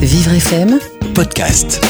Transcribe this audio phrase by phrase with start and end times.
[0.00, 0.78] Vivre FM,
[1.14, 1.84] podcast.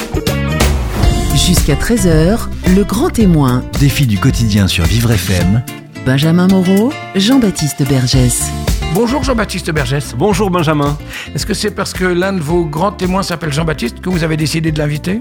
[1.34, 3.62] jusqu'à 13h, le grand témoin.
[3.78, 5.62] Défi du quotidien sur Vivre FM.
[6.06, 8.50] Benjamin Moreau, Jean-Baptiste Bergès.
[8.94, 10.14] Bonjour Jean-Baptiste Bergès.
[10.16, 10.96] Bonjour Benjamin.
[11.34, 14.38] Est-ce que c'est parce que l'un de vos grands témoins s'appelle Jean-Baptiste que vous avez
[14.38, 15.20] décidé de l'inviter?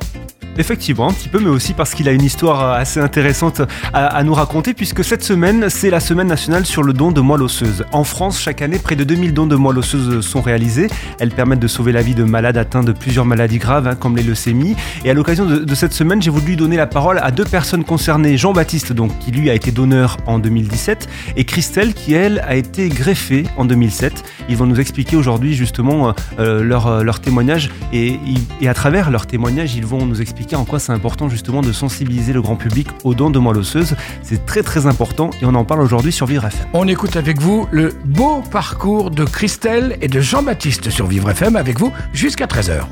[0.58, 3.62] Effectivement, un petit peu, mais aussi parce qu'il a une histoire assez intéressante
[3.94, 7.44] à, nous raconter, puisque cette semaine, c'est la semaine nationale sur le don de moelle
[7.44, 7.86] osseuse.
[7.94, 10.88] En France, chaque année, près de 2000 dons de moelle osseuse sont réalisés.
[11.20, 14.18] Elles permettent de sauver la vie de malades atteints de plusieurs maladies graves, hein, comme
[14.18, 14.76] les leucémies.
[15.06, 18.36] Et à l'occasion de, cette semaine, j'ai voulu donner la parole à deux personnes concernées.
[18.38, 22.90] Jean-Baptiste, donc, qui lui a été donneur en 2017, et Christelle, qui elle a été
[22.90, 24.24] greffée en 2007.
[24.50, 28.20] Ils vont nous expliquer aujourd'hui justement euh, leur, euh, leur témoignage, et,
[28.60, 31.72] et à travers leur témoignage, ils vont nous expliquer en quoi c'est important justement de
[31.72, 33.96] sensibiliser le grand public aux dons de moelle osseuse.
[34.24, 36.68] C'est très très important et on en parle aujourd'hui sur Vivre FM.
[36.74, 41.56] On écoute avec vous le beau parcours de Christelle et de Jean-Baptiste sur Vivre FM
[41.56, 42.84] avec vous jusqu'à 13h.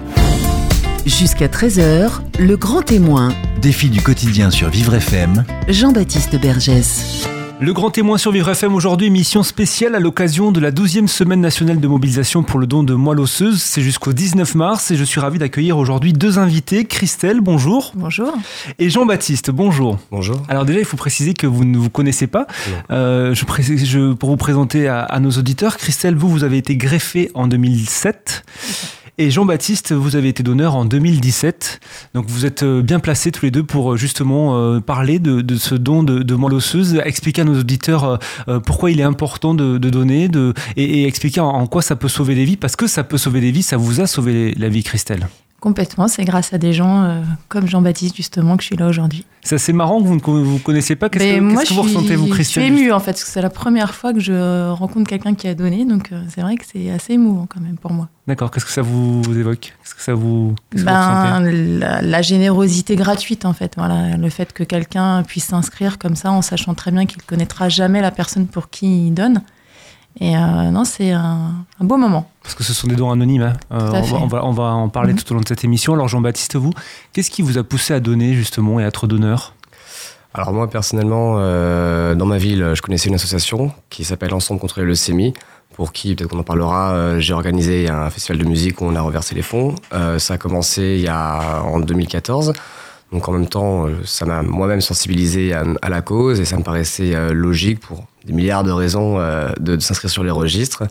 [1.05, 3.33] Jusqu'à 13h, le grand témoin.
[3.61, 5.45] Défi du quotidien sur Vivre FM.
[5.69, 7.27] Jean-Baptiste Bergès.
[7.59, 11.41] Le grand témoin sur Vivre FM aujourd'hui, émission spéciale à l'occasion de la 12e semaine
[11.41, 13.63] nationale de mobilisation pour le don de moelle osseuse.
[13.63, 16.85] C'est jusqu'au 19 mars et je suis ravi d'accueillir aujourd'hui deux invités.
[16.85, 17.94] Christelle, bonjour.
[17.95, 18.31] Bonjour.
[18.78, 19.97] Et Jean-Baptiste, bonjour.
[20.11, 20.39] Bonjour.
[20.50, 22.45] Alors déjà, il faut préciser que vous ne vous connaissez pas.
[22.91, 26.58] Euh, je précise, je, pour vous présenter à, à nos auditeurs, Christelle, vous, vous avez
[26.58, 28.45] été greffée en 2007.
[29.19, 31.79] Et Jean-Baptiste, vous avez été donneur en 2017.
[32.13, 35.41] Donc vous êtes euh, bien placés tous les deux pour euh, justement euh, parler de,
[35.41, 38.19] de ce don de, de moelle osseuse, expliquer à nos auditeurs
[38.65, 41.95] pourquoi il est important de, de donner de, et, et expliquer en, en quoi ça
[41.95, 42.57] peut sauver des vies.
[42.57, 45.27] Parce que ça peut sauver des vies, ça vous a sauvé la vie, Christelle.
[45.59, 49.25] Complètement, c'est grâce à des gens euh, comme Jean-Baptiste justement que je suis là aujourd'hui.
[49.41, 51.09] C'est assez marrant que vous ne vous connaissez pas.
[51.09, 53.00] Qu'est-ce Mais que, moi, que je vous suis, ressentez, vous, je Christelle suis émue en
[53.00, 56.11] fait, parce que c'est la première fois que je rencontre quelqu'un qui a donné, donc
[56.11, 58.08] euh, c'est vrai que c'est assez émouvant quand même pour moi.
[58.28, 59.73] D'accord, qu'est-ce que ça vous évoque?
[59.81, 64.63] Qu'est-ce que ça vous, Ben, la, la générosité gratuite en fait, voilà, le fait que
[64.63, 68.69] quelqu'un puisse s'inscrire comme ça en sachant très bien qu'il connaîtra jamais la personne pour
[68.69, 69.41] qui il donne.
[70.19, 72.29] Et euh, non, c'est un, un beau moment.
[72.47, 73.41] Parce que ce sont des dons anonymes.
[73.41, 73.53] hein.
[73.74, 75.19] Euh, on, va, on, va, on va en parler Mhm.
[75.19, 75.94] tout au long de cette émission.
[75.94, 76.72] Alors Jean-Baptiste, vous,
[77.12, 79.53] qu'est-ce qui vous a poussé à donner justement et à être donneur?
[80.34, 84.80] Alors moi personnellement, euh, dans ma ville, je connaissais une association qui s'appelle Ensemble contre
[84.80, 85.34] les leucémies,
[85.75, 88.96] pour qui, peut-être qu'on en parlera, euh, j'ai organisé un festival de musique où on
[88.96, 89.75] a reversé les fonds.
[89.94, 92.53] Euh, ça a commencé il y a, en 2014.
[93.12, 96.63] Donc en même temps, ça m'a moi-même sensibilisé à, à la cause et ça me
[96.63, 100.84] paraissait euh, logique pour des milliards de raisons euh, de, de s'inscrire sur les registres.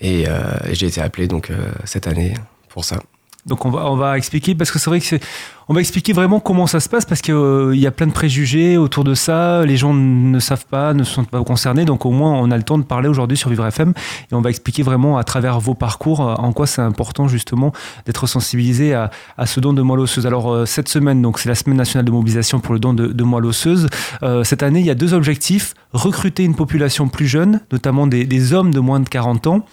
[0.00, 2.34] Et, euh, et j'ai été appelé donc euh, cette année
[2.68, 3.00] pour ça.
[3.46, 5.20] Donc on va, on va expliquer, parce que c'est vrai que c'est...
[5.68, 8.76] On va expliquer vraiment comment ça se passe, parce qu'il y a plein de préjugés
[8.76, 12.32] autour de ça, les gens ne savent pas, ne sont pas concernés, donc au moins
[12.32, 13.94] on a le temps de parler aujourd'hui sur Vivre FM,
[14.32, 17.72] et on va expliquer vraiment à travers vos parcours euh, en quoi c'est important justement
[18.04, 20.26] d'être sensibilisé à, à ce don de moelle osseuse.
[20.26, 23.06] Alors euh, cette semaine, donc c'est la semaine nationale de mobilisation pour le don de,
[23.06, 23.86] de moelle osseuse.
[24.24, 28.24] Euh, cette année, il y a deux objectifs, recruter une population plus jeune, notamment des,
[28.24, 29.64] des hommes de moins de 40 ans,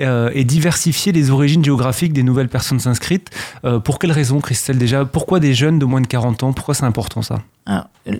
[0.00, 3.30] euh, et diversifier les origines géographiques des nouvelles personnes inscrites.
[3.64, 5.04] Euh, pour quelles raisons, Christelle, déjà?
[5.04, 6.52] Pourquoi des jeunes de moins de 40 ans?
[6.52, 7.38] Pourquoi c'est important ça?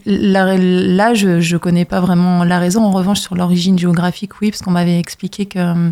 [0.07, 2.85] Là, je ne connais pas vraiment la raison.
[2.85, 5.91] En revanche, sur l'origine géographique, oui, parce qu'on m'avait expliqué que euh,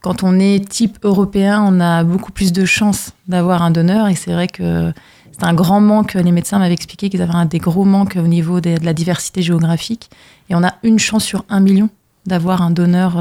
[0.00, 4.08] quand on est type européen, on a beaucoup plus de chances d'avoir un donneur.
[4.08, 4.94] Et c'est vrai que
[5.32, 6.14] c'est un grand manque.
[6.14, 9.42] Les médecins m'avaient expliqué qu'ils avaient un des gros manques au niveau de la diversité
[9.42, 10.08] géographique.
[10.48, 11.90] Et on a une chance sur un million
[12.24, 13.18] d'avoir un donneur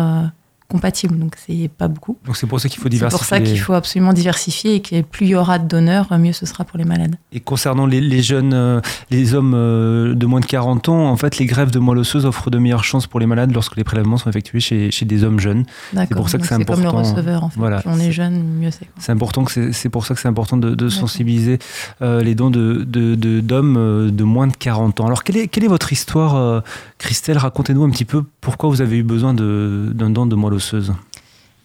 [0.71, 1.17] euh, compatible.
[1.19, 2.17] Donc, c'est pas beaucoup.
[2.25, 3.17] Donc c'est pour ça qu'il faut C'est diversifier.
[3.19, 6.33] pour ça qu'il faut absolument diversifier et que plus il y aura de donneurs, mieux
[6.33, 7.15] ce sera pour les malades.
[7.31, 11.17] Et concernant les, les jeunes, euh, les hommes euh, de moins de 40 ans, en
[11.17, 13.83] fait, les greffes de moelle osseuse offrent de meilleures chances pour les malades lorsque les
[13.83, 15.65] prélèvements sont effectués chez, chez des hommes jeunes.
[15.93, 16.17] D'accord.
[16.17, 17.11] pour ça que c'est comme le important.
[17.11, 17.59] receveur, en fait.
[17.59, 17.81] Voilà.
[17.81, 18.87] Plus on est jeune, mieux c'est.
[18.99, 21.59] C'est important que c'est c'est pour ça que c'est important de, de sensibiliser
[22.01, 25.05] euh, les dons de de- de- d'hommes euh, de, moins de 40 ans.
[25.07, 26.63] Alors quelle est, quelle est votre histoire,
[26.97, 27.37] Christelle?
[27.37, 30.93] Racontez-nous un petit peu pourquoi vous avez eu besoin d'un don de moelle osseuse?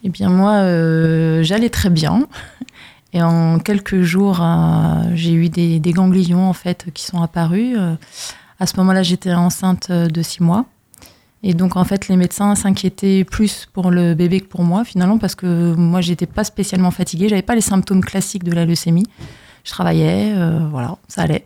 [0.03, 2.27] Eh bien, moi, euh, j'allais très bien.
[3.13, 7.75] Et en quelques jours, euh, j'ai eu des, ganglions, en fait, qui sont apparus.
[7.77, 7.95] Euh,
[8.59, 10.65] à ce moment-là, j'étais enceinte de six mois.
[11.43, 15.17] Et donc, en fait, les médecins s'inquiétaient plus pour le bébé que pour moi, finalement,
[15.17, 17.27] parce que moi, j'étais pas spécialement fatiguée.
[17.29, 19.05] J'avais pas les symptômes classiques de la leucémie.
[19.63, 20.33] Je travaillais,
[20.71, 21.45] voilà, ça allait.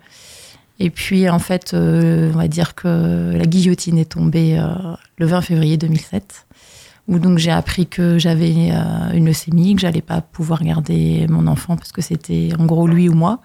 [0.83, 4.73] Et puis, en fait, euh, on va dire que la guillotine est tombée euh,
[5.19, 6.47] le 20 février 2007
[7.07, 11.45] où donc j'ai appris que j'avais euh, une leucémie, que j'allais pas pouvoir garder mon
[11.45, 13.41] enfant parce que c'était en gros lui ou moi,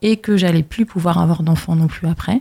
[0.00, 2.40] et que j'allais plus pouvoir avoir d'enfant non plus après.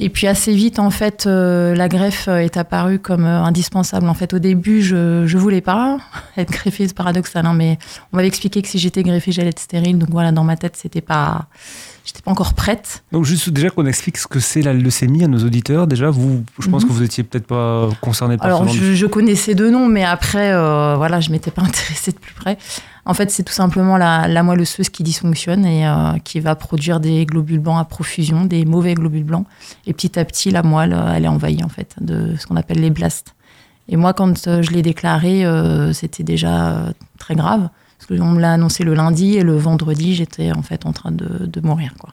[0.00, 4.08] Et puis assez vite, en fait, euh, la greffe est apparue comme euh, indispensable.
[4.08, 5.98] En fait, au début, je je voulais pas
[6.36, 7.78] être greffée, c'est paradoxal, hein, mais
[8.12, 9.98] on m'avait expliqué que si j'étais greffée, j'allais être stérile.
[9.98, 11.46] Donc voilà, dans ma tête, c'était pas,
[12.04, 13.02] j'étais pas encore prête.
[13.10, 15.88] Donc juste déjà qu'on explique ce que c'est la leucémie à nos auditeurs.
[15.88, 16.88] Déjà, vous, je pense Mhm.
[16.88, 19.70] que vous étiez peut-être pas concerné par Alors, ce genre de je, je connaissais deux
[19.70, 22.56] noms, mais après, euh, voilà, je m'étais pas intéressée de plus près.
[23.08, 27.00] En fait, c'est tout simplement la, moelle osseuse qui dysfonctionne et euh, qui va produire
[27.00, 29.46] des globules blancs à profusion, des mauvais globules blancs.
[29.86, 32.56] Et petit à petit, la moelle, euh, elle est envahie, en fait, de ce qu'on
[32.56, 33.34] appelle les blastes.
[33.88, 35.42] Et moi, quand euh, je l'ai déclaré,
[35.94, 37.70] c'était déjà très grave.
[37.96, 41.10] Parce qu'on me l'a annoncé le lundi et le vendredi, j'étais en fait en train
[41.10, 42.10] de, mourir, quoi.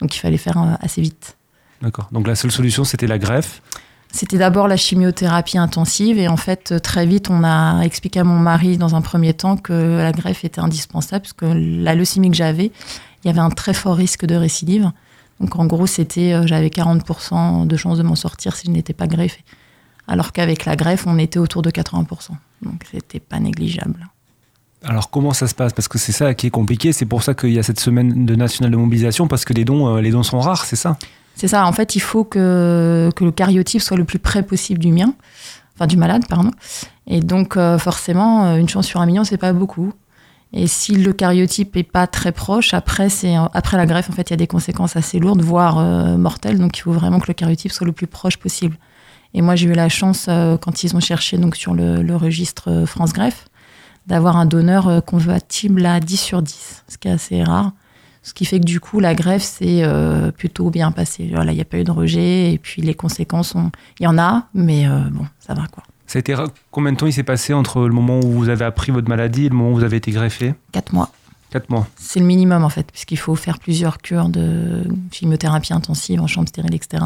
[0.00, 1.36] Donc, il fallait faire assez vite.
[1.82, 2.08] D'accord.
[2.12, 3.60] Donc la seule solution, c'était la greffe.
[4.10, 8.38] C'était d'abord la chimiothérapie intensive et en fait très vite on a expliqué à mon
[8.38, 12.36] mari dans un premier temps que la greffe était indispensable parce que la leucémie que
[12.36, 12.72] j'avais,
[13.22, 14.90] il y avait un très fort risque de récidive.
[15.40, 18.94] Donc en gros c'était euh, j'avais 40% de chances de m'en sortir si je n'étais
[18.94, 19.44] pas greffée.
[20.06, 22.30] Alors qu'avec la greffe on était autour de 80%.
[22.62, 24.08] Donc c'était pas négligeable.
[24.84, 25.72] Alors comment ça se passe?
[25.74, 26.92] Parce que c'est ça qui est compliqué.
[26.92, 29.64] C'est pour ça qu'il y a cette semaine de nationale de mobilisation parce que les
[29.64, 30.96] dons, euh, les dons sont rares, c'est ça?
[31.38, 34.90] C'est ça, en fait, il faut que, le cariotype soit le plus près possible du
[34.90, 35.14] mien,
[35.76, 36.50] enfin du malade, pardon.
[37.06, 39.92] Et donc, euh, forcément, euh, une chance sur un million, c'est pas beaucoup.
[40.52, 44.30] Et si le cariotype est pas très proche, après, c'est après la greffe, en fait,
[44.30, 46.58] il y a des conséquences assez lourdes, voire euh, mortelles.
[46.58, 48.76] Donc, il faut vraiment que le cariotype soit le plus proche possible.
[49.32, 53.12] Et moi, j'ai eu la chance, quand ils ont cherché donc sur le, registre France
[53.12, 53.44] Greffe,
[54.08, 57.72] d'avoir un donneur compatible à 10 sur 10, ce qui est assez rare.
[58.22, 61.30] Ce qui fait que du coup, la greffe s'est euh, plutôt bien passée.
[61.32, 62.52] Voilà, il n'y a pas eu de rejet.
[62.52, 63.70] Et puis les conséquences, sont...
[64.00, 65.82] il y en a, mais euh, bon, ça va quoi.
[66.06, 68.48] Ça a été ra- combien de temps il s'est passé entre le moment où vous
[68.48, 70.54] avez appris votre maladie et le moment où vous avez été greffé?
[70.72, 71.10] Quatre mois.
[71.50, 71.86] Quatre mois.
[71.96, 76.48] C'est le minimum en fait, puisqu'il faut faire plusieurs cures de chimiothérapie intensive en chambre
[76.48, 77.04] stérile, etc.,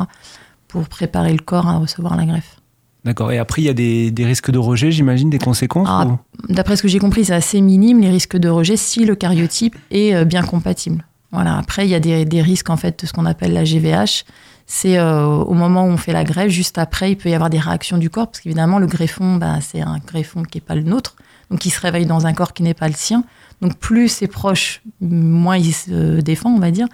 [0.69, 2.57] pour préparer le corps à recevoir la greffe.
[3.05, 3.33] D'accord.
[3.33, 6.19] Et après, il y a des, des risques de rejet, j'imagine, des conséquences Ah, ou-
[6.53, 9.77] D'après ce que j'ai compris, c'est assez minime les risques de rejet si le cariotype
[9.91, 11.05] est euh, bien compatible.
[11.33, 11.59] Voilà.
[11.59, 14.25] Après, il y a des, des risques en fait de ce qu'on appelle la GVH.
[14.67, 17.51] C'est euh, au moment où on fait la greffe, juste après, il peut y avoir
[17.51, 20.77] des réactions du corps, parce qu'évidemment, le greffon, bah, c'est un greffon qui n'est pas
[20.77, 21.17] le nôtre,
[21.51, 23.25] donc il se réveille dans un corps qui n'est pas le sien.
[23.61, 26.87] Donc plus c'est proche, moins il se défend, on va dire.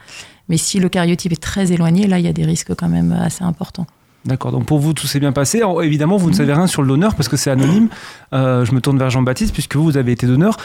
[0.49, 3.13] Mais si le cariotype est très éloigné, là, il y a des risques quand même
[3.13, 3.87] assez importants.
[4.29, 4.53] D'accord.
[4.53, 5.63] Donc pour vous, tout s'est bien passé.
[5.83, 7.89] Évidemment, vous ne savez rien sur le donneur parce que c'est anonyme.
[8.35, 10.59] Euh, je me tourne vers Jean-Baptiste puisque vous, vous avez été donneur.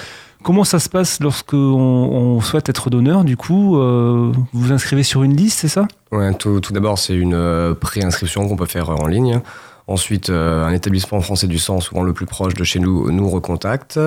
[0.43, 5.03] Comment ça se passe lorsque on, souhaite être donneur Du coup, euh, vous vous inscrivez
[5.03, 5.87] sur une liste, c'est ça?
[6.11, 9.39] Ouais, tout, d'abord, c'est une euh, préinscription qu'on peut faire en ligne.
[9.87, 13.97] Ensuite, un établissement français du sang, souvent le plus proche de chez nous, nous recontacte.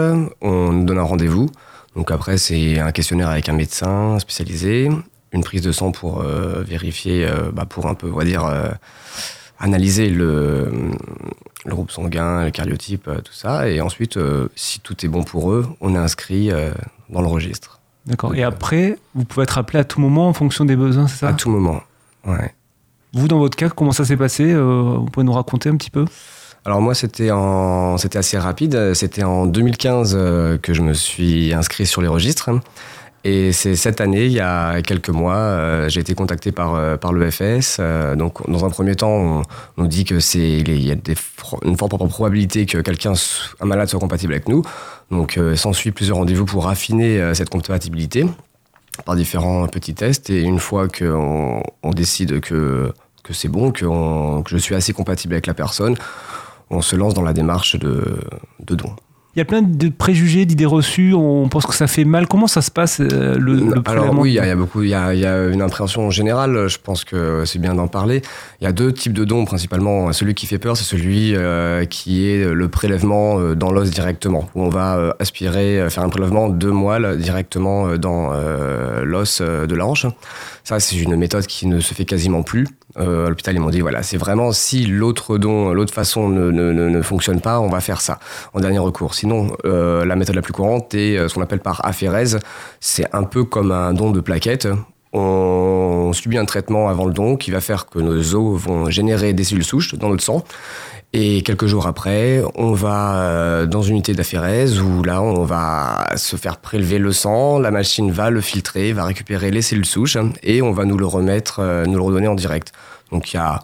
[0.42, 1.48] On nous donne un rendez-vous.
[1.94, 4.90] Donc après, c'est un questionnaire avec un médecin spécialisé,
[5.32, 8.44] une prise de sang pour vérifier, bah, pour un peu, on va dire,
[9.58, 10.70] analyser le,
[11.64, 13.68] le groupe sanguin, le cardiotype, euh, tout ça.
[13.68, 16.72] Et ensuite, euh, si tout est bon pour eux, on est inscrit euh,
[17.10, 17.80] dans le registre.
[18.06, 18.34] D'accord.
[18.34, 21.28] Et après, vous pouvez être appelé à tout moment en fonction des besoins, c'est ça?
[21.28, 21.80] À tout moment.
[22.24, 22.54] Ouais.
[23.12, 24.54] Vous, dans votre cas, comment ça s'est passé?
[24.54, 26.04] Vous pouvez nous raconter un petit peu?
[26.66, 28.92] Alors moi, c'était en, c'était assez rapide.
[28.92, 32.50] C'était en 2015 euh, que je me suis inscrit sur les registres.
[33.28, 36.96] Et c'est cette année, il y a quelques mois, euh, j'ai été contacté par, euh,
[36.96, 37.78] par l'EFS.
[37.80, 39.42] Euh, donc, dans un premier temps, on,
[39.78, 40.94] nous dit que c'est, il y a
[41.64, 43.14] une forte probabilité que quelqu'un,
[43.60, 44.62] un malade, soit compatible avec nous.
[45.10, 48.26] Donc, euh, s'ensuit plusieurs rendez-vous pour affiner cette compatibilité
[49.04, 50.30] par différents petits tests.
[50.30, 52.92] Et une fois qu'on on décide que,
[53.30, 55.96] c'est bon, que, on- que je suis assez compatible avec la personne,
[56.70, 58.20] on se lance dans la démarche de,
[58.60, 58.94] de don.
[59.36, 61.12] Il y a plein de préjugés, d'idées reçues.
[61.12, 62.26] On pense que ça fait mal.
[62.26, 64.56] Comment ça se passe euh, le, le Alors oui, il y, a- il y a
[64.56, 66.68] beaucoup, il y a, il y a une appréhension générale.
[66.68, 68.22] Je pense que c'est bien d'en parler.
[68.62, 70.10] Il y a deux types de dons principalement.
[70.14, 74.48] Celui qui fait peur, c'est celui euh, qui est le prélèvement euh, dans l'os directement,
[74.54, 79.74] où on va euh, aspirer, faire un prélèvement de moelle directement dans euh, l'os de
[79.74, 80.06] la hanche.
[80.64, 82.66] Ça, c'est une méthode qui ne se fait quasiment plus.
[82.98, 86.50] Euh, à l'hôpital, ils m'ont dit voilà, c'est vraiment si l'autre don, l'autre façon ne,
[86.50, 88.18] ne, ne, ne fonctionne pas, on va faire ça
[88.54, 89.14] en dernier recours.
[89.14, 92.38] Sinon, euh, la méthode la plus courante est euh, ce qu'on appelle par aphérèse.
[92.80, 94.68] C'est un peu comme un don de plaquettes.
[95.12, 99.32] On subit un traitement avant le don qui va faire que nos os vont générer
[99.32, 100.44] des cellules souches dans notre sang.
[101.18, 106.04] Et quelques jours après, on va euh, dans une unité d'aphérèse où là, on va
[106.14, 110.18] se faire prélever le sang, la machine va le filtrer, va récupérer les cellules souches
[110.42, 112.72] et on va nous le remettre, euh, nous le redonner en direct.
[113.12, 113.60] Donc il y a,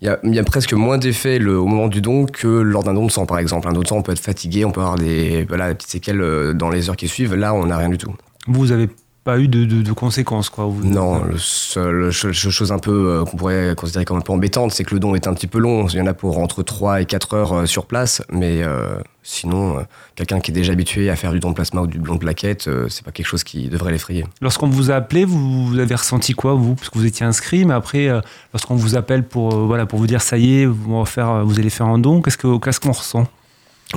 [0.00, 3.10] il y, a, presque moins d'effets au moment du don que lors d'un don de
[3.10, 3.68] sang, par exemple.
[3.68, 5.90] Un don de sang, on peut être fatigué, on peut avoir des, voilà, des petites
[5.90, 7.34] séquelles euh, dans les heures qui suivent.
[7.34, 8.14] Là, on n'a rien du tout.
[8.48, 8.88] Vous avez
[9.26, 10.64] pas eu de, de- de conséquences, quoi.
[10.64, 14.32] Vous- Non, le seul, seule chose un peu euh, qu'on pourrait considérer comme un peu
[14.32, 15.86] embêtante, c'est que le don est un petit peu long.
[15.88, 18.96] Il y en a pour entre 3 et 4 heures euh, sur place, mais euh,
[19.22, 22.14] sinon, quelqu'un qui est déjà habitué à faire du don de plasma ou du don
[22.14, 24.24] de plaquettes, c'est pas quelque chose qui devrait l'effrayer.
[24.40, 26.74] Lorsqu'on vous a appelé, vous, vous avez ressenti quoi, vous?
[26.76, 28.08] Parce que vous étiez inscrit, mais après,
[28.54, 31.58] lorsqu'on vous appelle pour, voilà, pour vous dire ça y est, vous, va faire, vous
[31.58, 33.26] allez faire un don, qu'est-ce que- qu'est-ce qu'on ressent?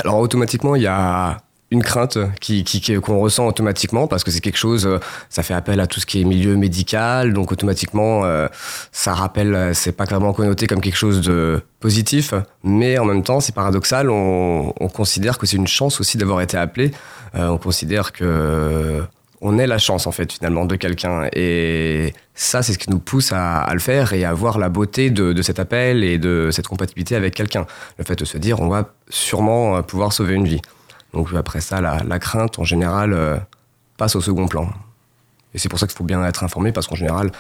[0.04, 1.38] Alors automatiquement, il y a
[1.72, 2.64] une crainte qui,
[3.02, 5.00] qu'on ressent automatiquement parce que c'est quelque chose, euh,
[5.30, 8.48] ça fait appel à tout ce qui est milieu médical, donc automatiquement, euh,
[8.92, 12.34] ça rappelle, euh, c'est pas clairement connoté comme quelque chose de positif,
[12.64, 16.42] mais en même temps, c'est paradoxal, on, on considère que c'est une chance aussi d'avoir
[16.42, 16.92] été appelé,
[17.36, 19.04] on considère que
[19.42, 21.30] on est la chance en fait finalement de quelqu'un.
[21.34, 24.68] Et ça c'est ce qui nous pousse à, à le faire et à voir la
[24.68, 27.66] beauté de, de cet appel et de cette compatibilité avec quelqu'un.
[27.98, 30.62] Le fait de se dire on va sûrement pouvoir sauver une vie
[31.14, 33.38] donc après ça la, la crainte en général euh,
[33.98, 34.70] passe au second plan
[35.54, 37.32] et c'est pour ça qu'il faut bien être informé parce qu'en général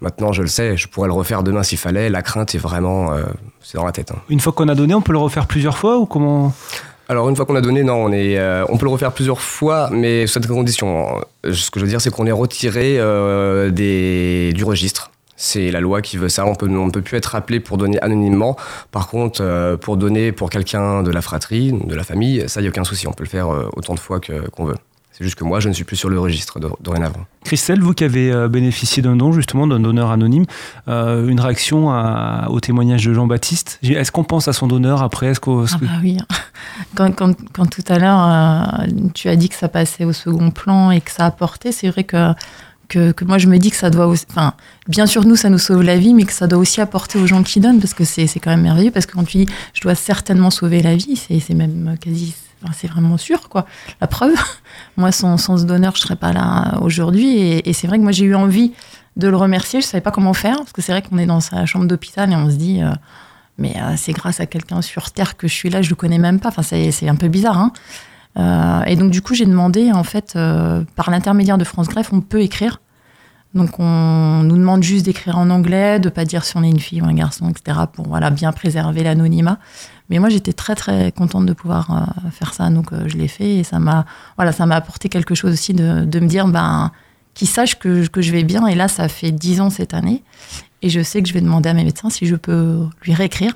[0.00, 3.12] maintenant je le sais je pourrais le refaire demain s'il fallait la crainte est vraiment
[3.12, 3.24] euh,
[3.60, 4.18] c'est dans la tête hein.
[4.28, 6.52] Une fois qu'on a donné, on peut le refaire plusieurs fois ou comment?
[7.08, 9.40] Alors une fois qu'on a donné, non, on est, euh, on peut le refaire plusieurs
[9.40, 11.20] fois, mais sous certaines conditions.
[11.44, 12.98] Euh, Ce que je veux dire, c'est qu'on est retiré
[13.70, 15.10] des, du registre.
[15.36, 16.46] C'est la loi qui veut ça.
[16.46, 18.56] On peut, on ne peut plus être appelé pour donner anonymement.
[18.90, 22.64] Par contre, euh, pour donner pour quelqu'un de la fratrie, de la famille, ça, il
[22.64, 23.06] n'y a aucun souci.
[23.06, 24.76] On peut le faire euh, autant de fois que- qu'on veut.
[25.12, 27.20] C'est juste que moi, je ne suis plus sur le registre do- dorénavant.
[27.44, 30.44] Christelle, vous qui avez euh, bénéficié d'un don, justement, d'un donneur anonyme,
[30.88, 33.78] euh, une réaction à- au témoignage de Jean-Baptiste?
[33.82, 35.28] Est-ce qu'on pense à son donneur après?
[35.28, 36.18] Est-ce qu'au- est-ce Ah bah oui.
[36.94, 38.20] Quand, quand, quand tout à l'heure,
[38.84, 41.88] euh, tu as dit que ça passait au second plan et que ça apportait, c'est
[41.88, 42.32] vrai que,
[42.88, 44.24] que, que moi je me dis que ça doit aussi...
[44.30, 44.54] Enfin,
[44.88, 47.26] bien sûr, nous, ça nous sauve la vie, mais que ça doit aussi apporter aux
[47.26, 49.80] gens qui donnent, parce que c'est quand même merveilleux, parce que quand tu dis «je
[49.80, 52.34] dois certainement sauver la vie», c'est même quasi...
[52.62, 53.66] enfin, c'est vraiment sûr, quoi.
[54.00, 54.34] La preuve,
[54.96, 57.38] moi, sans, sans ce donneur, je serais pas là aujourd'hui.
[57.38, 58.72] Et, c'est vrai que moi, j'ai eu envie
[59.16, 59.80] de le remercier.
[59.80, 62.32] Je savais pas comment faire, parce que c'est vrai qu'on est dans sa chambre d'hôpital
[62.32, 62.82] et on se dit...
[62.82, 62.90] euh,
[63.58, 66.18] mais euh, c'est grâce à quelqu'un sur Terre que je suis là, je le connais
[66.18, 66.50] même pas.
[66.50, 67.58] Enfin, c'est un peu bizarre.
[67.58, 67.72] Hein
[68.38, 72.12] Euh, et donc, du coup, j'ai demandé, en fait, euh, par l'intermédiaire de France Greffe,
[72.12, 72.80] on peut écrire.
[73.54, 76.80] Donc, on nous demande juste d'écrire en anglais, de pas dire si on est une
[76.80, 79.58] fille ou un garçon, etc., pour voilà, bien préserver l'anonymat.
[80.10, 82.68] Mais moi, j'étais très, très contente de pouvoir euh, faire ça.
[82.68, 84.04] Donc, je l'ai fait et ça m'a
[84.36, 86.90] voilà, apporté quelque chose aussi de, de me dire, ben,
[87.32, 88.66] qu'ils sachent que, que je vais bien.
[88.66, 90.22] Et là, ça fait dix ans cette année.
[90.82, 93.54] Et je sais que je vais demander à mes médecins si je peux lui réécrire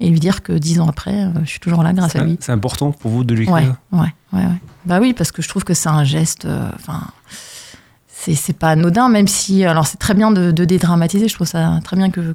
[0.00, 2.36] et lui dire que dix ans après, euh, je suis toujours là grâce à lui.
[2.40, 3.98] C'est important pour vous de lui Ouais, ouais,
[4.32, 4.46] ouais, ouais.
[4.86, 6.46] Bah oui, parce que je trouve que c'est un geste.
[6.46, 7.02] euh, Enfin,
[8.08, 9.64] c'est c'est pas anodin, même si.
[9.64, 11.28] Alors, c'est très bien de, de dédramatiser.
[11.28, 12.34] Je trouve ça très bien que,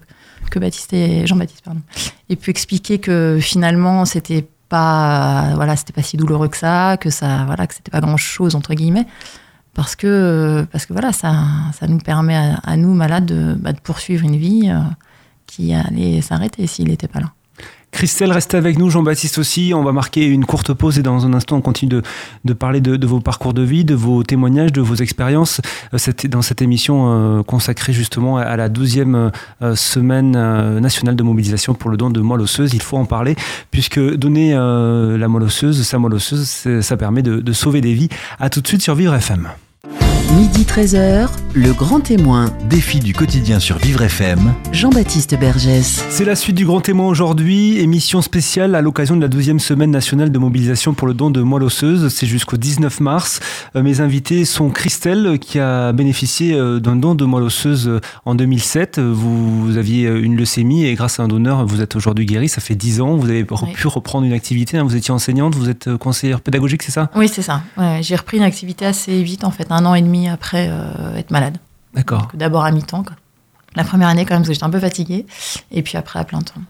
[0.51, 1.81] que Baptiste et Jean-Baptiste, pardon,
[2.29, 5.51] aient pu expliquer que finalement, c'était pas.
[5.55, 7.45] Voilà, c'était pas si douloureux que ça, que ça.
[7.45, 9.05] Voilà, que c'était pas grand chose, entre guillemets.
[9.73, 11.35] Parce que, parce que voilà, ça,
[11.77, 14.79] ça nous permet à, à nous, malades, de, bah, de poursuivre une vie euh,
[15.47, 17.33] qui allait s'arrêter s'il n'était pas là.
[17.95, 19.71] Christelle, restez avec nous, Jean-Baptiste aussi.
[19.73, 22.01] On va marquer une courte pause et dans un instant, on continue de,
[22.43, 25.61] de parler de, vos parcours de vie, de vos témoignages, de vos expériences.
[25.93, 25.97] Euh,
[26.27, 30.31] dans cette émission euh, consacrée justement à la 12e euh, semaine
[30.81, 33.37] nationale de mobilisation pour le don de moelle osseuse, il faut en parler
[33.71, 38.09] puisque donner la moelle osseuse, sa moelle osseuse, ça permet de, de sauver des vies.
[38.39, 39.47] À tout de suite sur Vivre FM.
[39.89, 44.53] Midi 13h, le grand témoin, Défi du quotidien sur Vivre FM.
[44.73, 46.03] Jean-Baptiste Bergès.
[46.09, 49.91] C'est la suite du Grand Témoin aujourd'hui, émission spéciale à l'occasion de la 12e semaine
[49.91, 52.09] nationale de mobilisation pour le don de moelle osseuse.
[52.13, 53.39] C'est jusqu'au 19 mars.
[53.77, 57.99] Euh, Mes invités sont Christelle, euh, qui a bénéficié euh, d'un don de moelle osseuse
[58.25, 58.97] en 2007.
[58.97, 62.49] Euh, Vous, vous aviez une leucémie et grâce à un donneur, vous êtes aujourd'hui guérie.
[62.49, 63.15] Ça fait 10 ans.
[63.15, 63.71] Vous avez Oui.
[63.73, 64.77] pu reprendre une activité.
[64.77, 64.83] hein.
[64.83, 67.09] Vous étiez enseignante, vous êtes conseillère pédagogique, c'est ça?
[67.15, 67.61] Oui, c'est ça.
[67.77, 71.15] Ouais, j'ai repris une activité assez vite, en fait, un an et demi après euh,
[71.15, 71.57] être malade.
[71.93, 72.29] D'accord.
[72.33, 73.15] D'abord à mi-temps, quoi.
[73.75, 75.25] La première année, quand même, parce que j'étais un peu fatiguée.
[75.71, 76.61] Et puis après, à plein temps.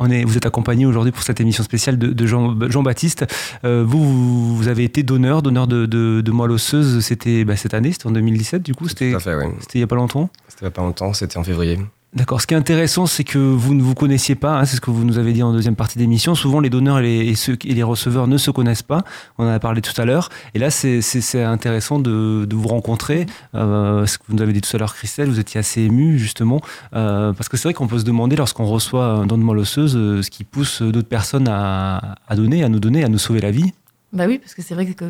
[0.00, 3.26] On est, vous êtes accompagné aujourd'hui pour cette émission spéciale de, de Jean, Jean-Baptiste.
[3.64, 7.00] Euh, vous, vous, vous avez été donneur, donneur de, de, de moelle osseuse.
[7.04, 8.88] C'était bah, cette année, c'était en 2017 du coup.
[8.88, 9.46] C'était Tout à fait, oui.
[9.60, 10.30] c'était il y a pas longtemps?
[10.48, 11.80] C'était il y a pas longtemps, c'était en février.
[12.14, 12.40] D'accord.
[12.40, 14.58] Ce qui est intéressant, c'est que vous ne vous connaissiez pas.
[14.58, 16.34] hein, c'est ce que vous nous avez dit en deuxième partie d'émission.
[16.34, 17.34] Souvent, les donneurs et
[17.64, 19.02] les, receveurs ne se connaissent pas.
[19.36, 20.30] On en a parlé tout à l'heure.
[20.54, 21.02] Et là, c'est,
[21.44, 23.26] intéressant de, vous rencontrer.
[23.54, 26.18] Euh, ce que vous nous avez dit tout à l'heure, Christelle, vous étiez assez ému
[26.18, 26.62] justement,
[26.94, 29.58] euh, parce que c'est vrai qu'on peut se demander lorsqu'on reçoit un don de moelle
[29.58, 33.40] osseuse, euh, ce qui pousse d'autres personnes à, donner, à nous donner, à nous sauver
[33.40, 33.74] la vie.
[34.14, 35.04] Bah oui, parce que c'est vrai que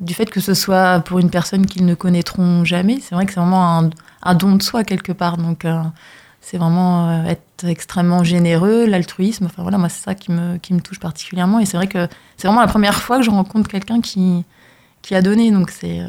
[0.00, 3.32] du fait que ce soit pour une personne qu'ils ne connaîtront jamais, c'est vrai que
[3.32, 3.90] c'est vraiment un,
[4.24, 5.36] un don de soi quelque part.
[5.36, 5.64] Donc
[6.40, 9.46] c'est vraiment euh, être extrêmement généreux, l'altruisme.
[9.46, 11.60] Enfin voilà, moi c'est ça qui me, qui me touche particulièrement.
[11.60, 14.44] Et c'est vrai que c'est vraiment la première fois que je rencontre quelqu'un qui,
[15.02, 15.50] qui a donné.
[15.50, 16.08] Donc c'est euh,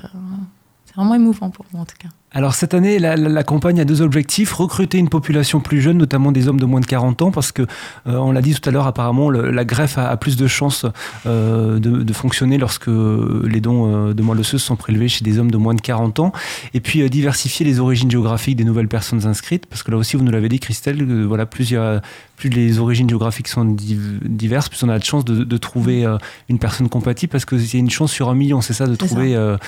[0.85, 2.09] c'est vraiment émouvant pour moi en tout cas.
[2.33, 5.97] Alors cette année, la, la, la, campagne a deux objectifs recruter une population plus jeune,
[5.97, 8.69] notamment des hommes de moins de 40 ans, parce que euh, on l'a dit tout
[8.69, 10.85] à l'heure, apparemment le, la greffe a, a, plus de chances
[11.25, 15.39] euh, de, de, fonctionner lorsque les dons euh, de moelle osseuse sont prélevés chez des
[15.39, 16.31] hommes de moins de 40 ans.
[16.73, 20.15] Et puis euh, diversifier les origines géographiques des nouvelles personnes inscrites, parce que là aussi
[20.15, 22.01] vous nous l'avez dit, Christelle, voilà plus il y a
[22.37, 26.17] plus les origines géographiques sont diverses, plus on a de chances de, de trouver euh,
[26.49, 28.95] une personne compatible, parce qu'il y a une chance sur un million, c'est ça, de
[28.95, 29.59] trouver ça.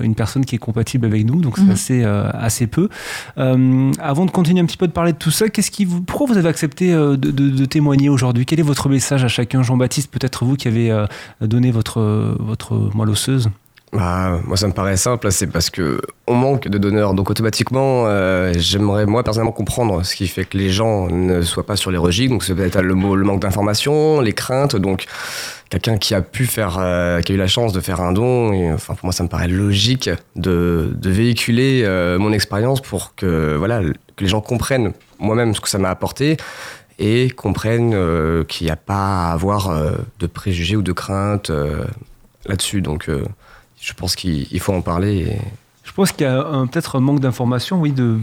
[0.00, 1.40] Une personne qui est compatible avec nous.
[1.40, 1.76] Donc c'est mmh.
[1.90, 2.88] Assez, euh, assez peu.
[3.38, 6.02] Euh, avant de continuer un petit peu de parler de tout ça, qu'est-ce qui vous,
[6.02, 8.46] pourquoi vous avez accepté de, de, de témoigner aujourd'hui?
[8.46, 9.62] Quel est votre message à chacun?
[9.62, 11.06] Jean-Baptiste, peut-être vous qui avez
[11.40, 12.00] donné votre,
[12.38, 13.50] votre moelle osseuse
[13.92, 18.04] bah, moi, ça me paraît simple, c'est parce que on manque de donneurs, donc automatiquement,
[18.06, 21.90] euh, j'aimerais moi personnellement comprendre ce qui fait que les gens ne soient pas sur
[21.90, 22.30] les registres.
[22.30, 24.76] Donc, c'est peut-être le, le manque d'informations, les craintes.
[24.76, 25.06] Donc,
[25.70, 28.72] quelqu'un qui a pu faire, euh, qui a eu la chance de faire un don,
[28.74, 33.80] enfin pour moi, ça me paraît logique de, véhiculer euh, mon expérience pour que voilà,
[34.14, 36.36] que les gens comprennent moi-même ce que ça m'a apporté
[37.00, 39.74] et comprennent qu'il n'y a pas à avoir
[40.18, 41.50] de préjugés ou de craintes
[42.46, 42.82] là-dessus.
[42.82, 43.08] Donc
[43.80, 45.18] je pense qu'il faut en parler.
[45.18, 45.38] Et...
[45.84, 48.18] Je pense qu'il y a peut-être un manque d'information, oui, de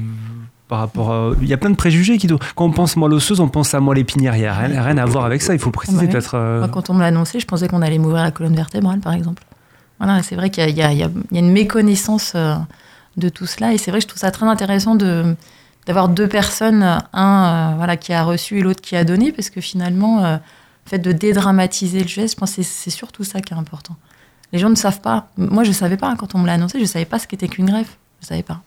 [0.68, 1.32] par rapport à...
[1.42, 2.28] Il y a plein de préjugés qui...
[2.28, 4.36] Quand on pense moelle osseuse, on pense à moelle épinière.
[4.36, 6.08] Il n'y a rien, rien, à voir avec ça, il faut préciser ouais.
[6.08, 6.36] peut-être.
[6.36, 6.68] Euh...
[6.68, 9.44] Quand on me l'a annoncé, je pensais qu'on allait m'ouvrir la colonne vertébrale, par exemple.
[10.00, 12.56] Voilà, c'est vrai qu'il y, y, y, a une méconnaissance euh,
[13.16, 13.74] de tout cela.
[13.74, 15.36] Et c'est vrai que je trouve ça très intéressant de
[15.88, 16.84] d'avoir deux personnes,
[17.14, 20.36] un euh, voilà, qui a reçu et l'autre qui a donné, parce que finalement, euh,
[20.36, 23.96] le fait de dédramatiser le geste, je pense que c'est surtout ça qui est important.
[24.54, 25.28] Les gens ne savent pas.
[25.38, 26.16] Moi, je ne savais pas.
[26.16, 27.98] Quand on me l'a annoncé, je ne savais pas ce qu'était qu'une greffe.
[28.22, 28.62] Je ne savais pas.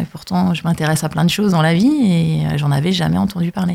[0.00, 3.16] Et pourtant, je m'intéresse à plein de choses dans la vie et j'en avais jamais
[3.16, 3.74] entendu parler.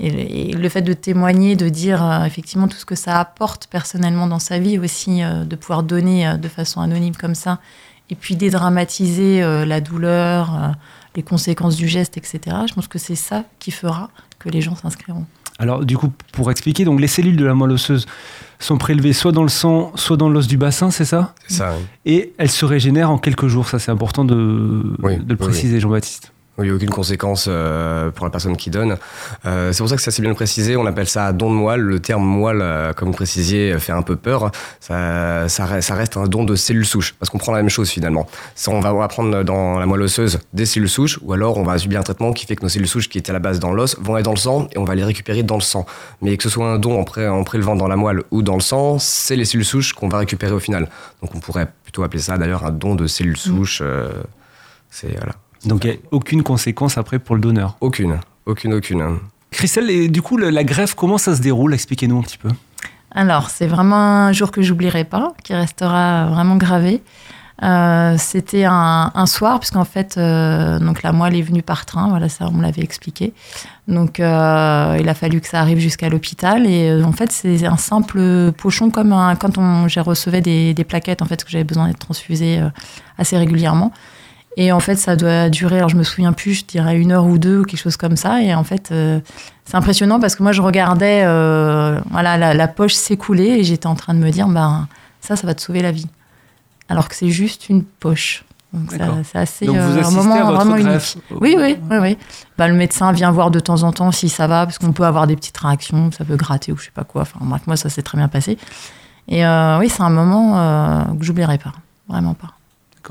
[0.00, 4.26] Et, le fait de témoigner, de dire euh, effectivement tout ce que ça apporte personnellement
[4.26, 7.60] dans sa vie aussi, euh, de pouvoir donner euh, de façon anonyme comme ça,
[8.10, 10.68] et puis dédramatiser euh, la douleur, euh,
[11.16, 12.40] les conséquences du geste, etc.
[12.68, 15.26] Je pense que c'est ça qui fera que les gens s'inscriront.
[15.60, 18.06] Alors, du coup, pour expliquer, donc les cellules de la moelle osseuse
[18.58, 21.74] sont prélevées soit dans le sang, soit dans l'os du bassin, c'est ça C'est ça.
[21.76, 21.84] Oui.
[22.06, 23.68] Et elles se régénèrent en quelques jours.
[23.68, 25.80] Ça, c'est important de, oui, de le préciser, oui.
[25.80, 26.32] Jean-Baptiste.
[26.60, 28.96] Il n'y a aucune conséquence euh, pour la personne qui donne.
[29.46, 30.76] Euh, c'est pour ça que c'est assez bien précisé.
[30.76, 31.80] On appelle ça don de moelle.
[31.80, 34.50] Le terme moelle, euh, comme vous précisiez, fait un peu peur.
[34.80, 37.88] Ça, ça, ça reste un don de cellules souches, parce qu'on prend la même chose
[37.90, 38.26] finalement.
[38.54, 41.78] Ça, on va, prendre dans la moelle osseuse des cellules souches, ou alors on va
[41.78, 43.72] subir un traitement qui fait que nos cellules souches qui étaient à la base dans
[43.72, 45.86] l'os vont aller dans le sang et on va les récupérer dans le sang.
[46.20, 48.54] Mais que ce soit un don en, pré, en prélevant dans la moelle ou dans
[48.54, 50.88] le sang, c'est les cellules souches qu'on va récupérer au final.
[51.22, 53.80] Donc on pourrait plutôt appeler ça d'ailleurs un don de cellules souches.
[53.82, 54.10] Euh,
[54.90, 55.34] c'est voilà.
[55.64, 59.18] Donc il n'y a aucune conséquence après pour le donneur Aucune, aucune, aucune.
[59.50, 61.74] Christelle, et du coup, la greffe, comment ça se déroule?
[61.74, 62.50] Expliquez-nous un petit peu.
[63.12, 67.02] Alors, c'est vraiment un jour que j'oublierai pas, qui restera vraiment gravé.
[67.62, 72.08] Euh, C'était un, un, soir, puisqu'en fait, euh, donc la moelle est venue par train,
[72.08, 73.34] voilà, ça, on me l'avait expliqué.
[73.88, 76.66] Donc, euh, il a fallu que ça arrive jusqu'à l'hôpital.
[76.66, 80.84] Et euh, en fait, c'est un simple pochon, comme un, quand j'ai recevais des, des,
[80.84, 82.70] plaquettes, en fait, que j'avais besoin d'être transfusée euh,
[83.18, 83.92] assez régulièrement.
[84.56, 87.24] Et en fait, ça doit durer, alors je me souviens plus, je dirais une heure
[87.24, 88.42] ou deux ou quelque chose comme ça.
[88.42, 89.20] Et en fait, euh,
[89.64, 93.86] c'est impressionnant parce que moi, je regardais euh, voilà, la, la poche s'écouler et j'étais
[93.86, 94.88] en train de me dire, ben,
[95.20, 96.08] ça, ça va te sauver la vie.
[96.88, 98.44] Alors que c'est juste une poche.
[98.72, 98.92] Donc
[99.24, 101.18] c'est assez Donc vous euh, un moment à vraiment unique.
[101.32, 102.18] Oui, oui, oui, oui.
[102.56, 105.04] Bah, le médecin vient voir de temps en temps si ça va, parce qu'on peut
[105.04, 107.22] avoir des petites réactions, ça peut gratter ou je sais pas quoi.
[107.22, 108.58] Enfin, bref, moi, ça s'est très bien passé.
[109.26, 111.72] Et euh, oui, c'est un moment euh, que j'oublierai pas,
[112.08, 112.52] vraiment pas.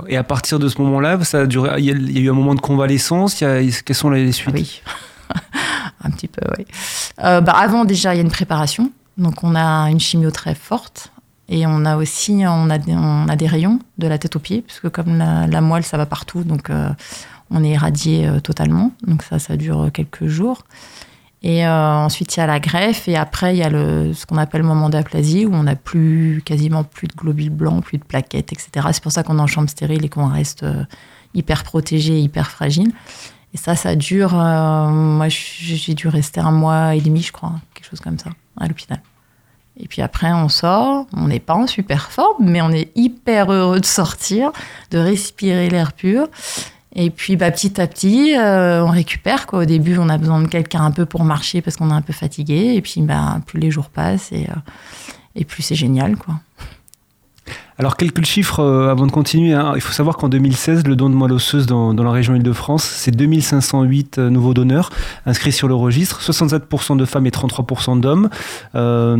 [0.08, 1.72] Et à partir de ce moment-là, ça a duré.
[1.80, 3.36] Il y, a, eu un moment de convalescence.
[3.36, 4.54] Quelles sont les suites?
[4.54, 4.82] Oui,
[6.04, 6.42] un petit peu.
[6.58, 6.66] Oui.
[7.24, 8.92] Euh, bah, avant déjà, il y a une préparation.
[9.18, 11.12] Donc on a une chimio très forte
[11.50, 14.40] et on a aussi on a des, on a des rayons de la tête aux
[14.40, 16.90] pieds puisque comme la, la moelle ça va partout donc euh,
[17.52, 18.94] on est irradié euh, totalement.
[19.06, 20.64] Donc ça ça dure quelques jours.
[21.42, 24.26] Et euh, ensuite, il y a la greffe, et après, il y a le, ce
[24.26, 27.98] qu'on appelle le moment d'aplasie, où on n'a plus, quasiment plus de globules blancs, plus
[27.98, 28.88] de plaquettes, etc.
[28.92, 30.84] C'est pour ça qu'on est en chambre stérile et qu'on reste euh,
[31.34, 32.92] hyper protégé, hyper fragile.
[33.54, 34.38] Et ça, ça dure.
[34.40, 38.32] Euh, moi, j'ai dû rester un mois et demi, je crois, quelque chose comme ça,
[38.60, 39.02] à l'hôpital.
[39.80, 41.08] Et puis après, on sort.
[41.16, 44.52] On n'est pas en super forme, mais on est hyper heureux de sortir,
[44.92, 46.28] de respirer l'air pur.
[47.02, 49.48] Et puis bah, petit à petit, euh, on récupère.
[49.48, 49.60] Quoi.
[49.60, 52.02] Au début, on a besoin de quelqu'un un peu pour marcher parce qu'on est un
[52.02, 52.74] peu fatigué.
[52.76, 54.60] Et puis bah, plus les jours passent et, euh,
[55.34, 56.18] et plus c'est génial.
[56.18, 56.36] Quoi.
[57.80, 59.54] Alors quelques chiffres euh, avant de continuer.
[59.54, 59.72] hein.
[59.74, 63.12] Il faut savoir qu'en 2016, le don de moelle osseuse dans, la région Île-de-France, c'est
[63.12, 64.90] 2508 euh, nouveaux donneurs
[65.26, 68.30] inscrits sur le registre, 67% de femmes et 33% d'hommes.
[68.76, 69.16] Euh,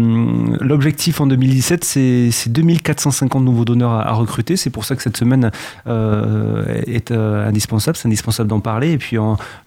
[0.60, 4.58] L'objectif en 2017, c'est c'est 2450 nouveaux donneurs à, recruter.
[4.58, 5.52] C'est pour ça que cette semaine
[5.86, 7.96] est indispensable.
[7.96, 8.92] C'est indispensable d'en parler.
[8.92, 9.16] Et puis,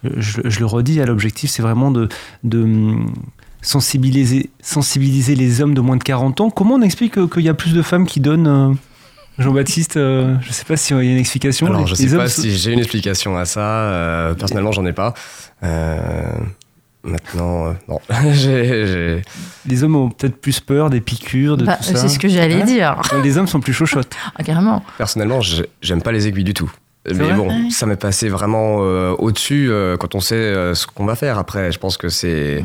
[0.04, 2.08] je, le redis, à l'objectif, c'est vraiment de,
[3.62, 6.50] sensibiliser, sensibiliser les hommes de moins de 40 ans.
[6.50, 8.74] Comment on explique euh, qu'il y a plus de femmes qui donnent euh,
[9.38, 11.66] Jean-Baptiste, euh, je ne sais pas s'il y a une explication.
[11.66, 13.60] Alors, Les- je les sais pas si j'ai une explication à ça.
[13.60, 15.14] euh, personnellement, j'en ai pas.
[15.62, 16.32] Euh,
[17.02, 17.98] maintenant, euh, non.
[19.66, 21.96] Les hommes ont peut-être plus peur des piqûres, de Bah, tout ça.
[21.96, 23.00] c'est ce que j'allais dire.
[23.22, 24.14] Les hommes sont plus chauchottes.
[24.36, 24.84] Ah, carrément.
[24.98, 26.70] Personnellement, j'ai- j'aime pas les aiguilles du tout.
[27.06, 27.70] Mais bon, Ouais.
[27.70, 31.36] ça m'est passé vraiment euh, au-dessus euh, quand on sait euh, ce qu'on va faire.
[31.38, 32.62] Après, je pense que c'est.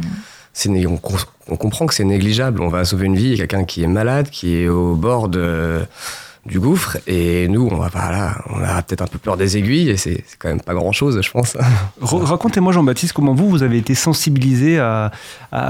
[0.87, 1.17] On, com-
[1.49, 2.61] on comprend que c'est négligeable.
[2.61, 3.37] On va sauver une vie.
[3.37, 6.97] Quelqu'un qui est malade, qui est au bord du gouffre.
[7.07, 8.37] Et nous, on va là.
[8.49, 9.89] On a peut-être un peu peur des aiguilles.
[9.89, 11.55] Et c'est quand même pas grand-chose, je pense.
[12.01, 14.79] Ra- Racontez-moi, Jean-Baptiste, comment vous, vous avez été sensibilisé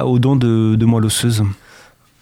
[0.04, 1.43] aux dons de, de moelle osseuse?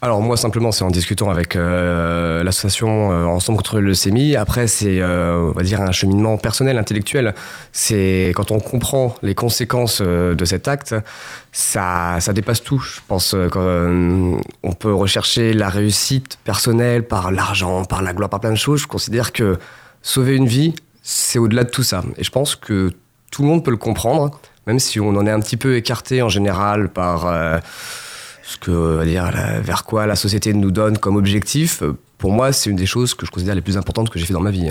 [0.06, 4.36] Alors moi simplement c'est en discutant avec euh, l'association euh, Ensemble contre le leucémie.
[4.36, 7.34] Après c'est euh, on va dire un cheminement personnel, intellectuel.
[7.72, 10.94] C'est quand on comprend les conséquences de cet acte,
[11.52, 12.78] ça, ça dépasse tout.
[12.78, 18.52] Je pense qu'on peut rechercher la réussite personnelle par l'argent, par la gloire, par plein
[18.52, 18.82] de choses.
[18.82, 19.58] Je considère que
[20.04, 22.04] sauver une vie, c'est au-delà de tout ça.
[22.18, 22.92] Et je pense que
[23.32, 26.22] tout le monde peut le comprendre, même si on en est un petit peu écarté
[26.22, 27.26] en général par...
[28.46, 31.82] euh, ce que, on va dire, la- vers quoi la société nous donne comme objectif,
[31.84, 34.26] euh, pour moi, c'est une des choses que je considère les plus importantes que j'ai
[34.26, 34.70] fait dans ma vie.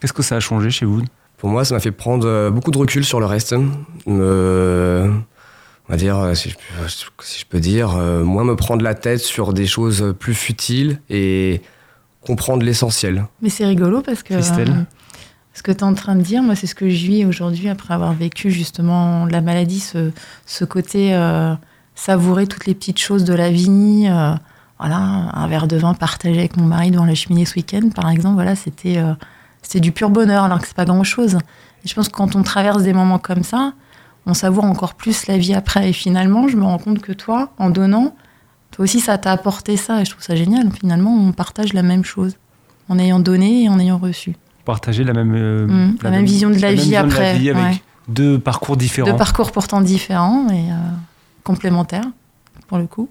[0.00, 1.02] Qu'est-ce que ça a changé chez vous?
[1.38, 3.54] Pour moi, ça m'a fait prendre euh, beaucoup de recul sur le reste.
[4.06, 5.10] Me,
[5.88, 6.88] on va dire, euh, si je, peux-
[7.24, 11.00] si je peux dire, euh, moins me prendre la tête sur des choses plus futiles
[11.10, 11.60] et
[12.20, 13.24] comprendre l'essentiel.
[13.42, 14.70] Mais c'est rigolo parce que Christelle?
[14.70, 14.82] euh,
[15.54, 17.68] ce que tu es en train de dire, moi, c'est ce que je vis aujourd'hui
[17.68, 20.10] après avoir vécu justement la maladie, ce,
[20.46, 21.54] ce côté euh,
[22.00, 24.06] savourer toutes les petites choses de la vie.
[24.08, 24.34] euh,
[24.78, 28.08] voilà, un verre de vin partagé avec mon mari devant la cheminée ce week-end, par
[28.08, 29.12] exemple, voilà, c'était euh,
[29.60, 31.36] c'était du pur bonheur alors que c'est pas grand-chose.
[31.84, 33.74] Je pense que quand on traverse des moments comme ça,
[34.26, 35.90] on savoure encore plus la vie après.
[35.90, 38.14] Et finalement, je me rends compte que toi, en donnant,
[38.70, 40.00] toi aussi, ça t'a apporté ça.
[40.00, 40.70] Et je trouve ça génial.
[40.72, 42.36] Finalement, on partage la même chose
[42.88, 44.34] en ayant donné et en ayant reçu.
[44.64, 47.62] Partager la même, euh, Mmh, la même vision de la vie de après, vie avec
[47.62, 47.82] ouais.
[48.08, 49.10] deux parcours différents.
[49.10, 50.74] Deux parcours pourtant différents et euh,
[51.44, 52.04] complémentaires,
[52.68, 53.08] pour le coup.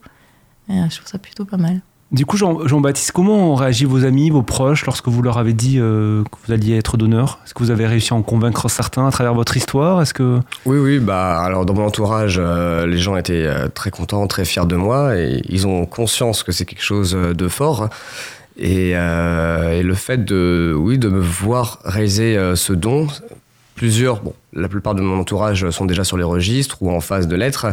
[0.69, 1.81] Et euh, je trouve ça plutôt pas mal.
[2.11, 5.53] Du coup, Jean- Jean-Baptiste, comment ont réagi vos amis, vos proches, lorsque vous leur avez
[5.53, 8.67] dit euh, que vous alliez être donneur Est-ce que vous avez réussi à en convaincre
[8.67, 10.01] certains à travers votre histoire?
[10.01, 14.25] Est-ce que Oui, oui, bah alors dans mon entourage, euh, les gens étaient très contents,
[14.25, 17.89] très fiers de moi et ils ont conscience que c'est quelque chose de fort.
[18.57, 23.05] Et, euh, et le fait de, oui, de me voir réaliser euh, ce don,
[23.79, 27.29] plusieurs, bon, la plupart de mon entourage sont déjà sur les registres ou en phase
[27.29, 27.67] de l'être.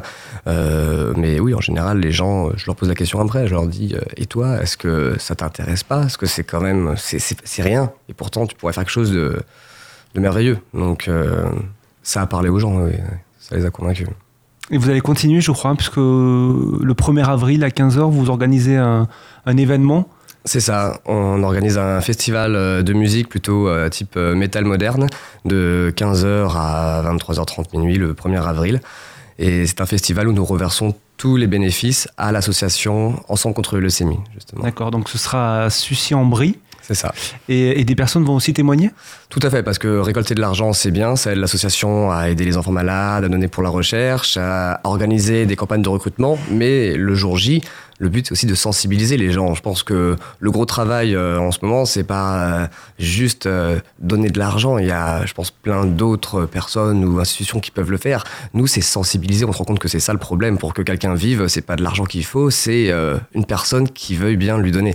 [0.46, 3.66] Euh, mais oui, en général, les gens, je leur pose la question après, je leur
[3.66, 6.04] dis euh, Et toi, est-ce que ça t'intéresse pas?
[6.04, 7.90] Est-ce que c'est quand même, c'est- rien?
[8.08, 9.36] Et pourtant, tu pourrais faire quelque chose de,
[10.14, 10.58] merveilleux.
[10.74, 11.42] Donc, euh,
[12.04, 12.86] ça a parlé aux gens,
[13.40, 14.06] ça les a convaincus.
[14.70, 19.56] Et vous allez continuer, je crois, puisque le 1er avril à 15h, vous organisez un
[19.56, 20.08] événement.
[20.46, 25.08] C'est ça, on organise un festival euh, de musique plutôt euh, type euh, métal moderne
[25.44, 28.80] de 15h à 23h30 minuit le 1er avril.
[29.40, 33.80] Et c'est un festival où nous reversons tous les bénéfices à l'association Ensemble contre le
[33.80, 34.62] leucémie, justement.
[34.62, 36.58] D'accord, donc ce sera à Sucy-en-Brie.
[36.86, 37.12] C'est ça.
[37.48, 38.90] Et, et des personnes vont aussi témoigner?
[39.28, 41.16] Tout à fait, parce que récolter de l'argent, c'est bien.
[41.16, 45.46] Ça aide l'association à aider les enfants malades, à donner pour la recherche, à organiser
[45.46, 46.38] des campagnes de recrutement.
[46.48, 47.60] Mais le jour J,
[47.98, 49.54] le but, c'est aussi de sensibiliser les gens.
[49.54, 52.66] Je pense que le gros travail euh, en ce moment, c'est pas euh,
[53.00, 54.78] juste euh, donner de l'argent.
[54.78, 58.22] Il y a, je pense, plein d'autres personnes ou institutions qui peuvent le faire.
[58.54, 59.44] Nous, c'est sensibiliser.
[59.44, 60.56] On se rend compte que c'est ça le problème.
[60.56, 64.14] Pour que quelqu'un vive, c'est pas de l'argent qu'il faut, c'est euh, une personne qui
[64.14, 64.94] veuille bien lui donner.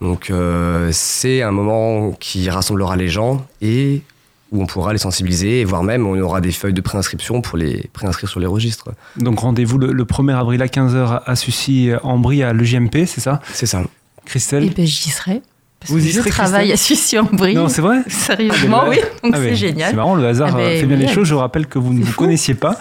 [0.00, 4.02] Donc euh, c'est un moment qui rassemblera les gens et
[4.50, 7.58] où on pourra les sensibiliser, et voire même on aura des feuilles de préinscription pour
[7.58, 8.90] les préinscrire sur les registres.
[9.16, 13.40] Donc rendez-vous le, le 1er avril à 15h à Sucy-en-Brie à l'EGMP, c'est ça?
[13.52, 13.82] C'est ça.
[14.24, 14.64] Christelle?
[14.64, 15.42] Et ben j'y serai.
[15.88, 17.54] Vous y je travaille à Sucy-en-Brie.
[17.54, 18.96] Non, c'est vrai Sérieusement, Ah, oui.
[19.22, 19.90] Donc Ah, c'est génial.
[19.90, 21.26] C'est marrant, le hasard Ah, euh, fait bien oui, les choses.
[21.28, 22.18] Je rappelle que vous ne vous fou.
[22.20, 22.76] connaissiez pas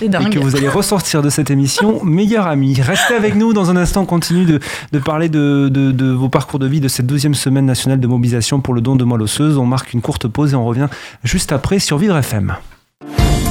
[0.00, 2.80] et que vous allez ressortir de cette émission meilleur ami.
[2.80, 4.60] Restez avec nous dans un instant, on continue de,
[4.92, 8.06] de parler de, de- de vos parcours de vie de cette deuxième semaine nationale de
[8.06, 9.58] mobilisation pour le don de moelle osseuse.
[9.58, 10.88] On marque une courte pause et on revient
[11.24, 12.54] juste après sur Vivre FM.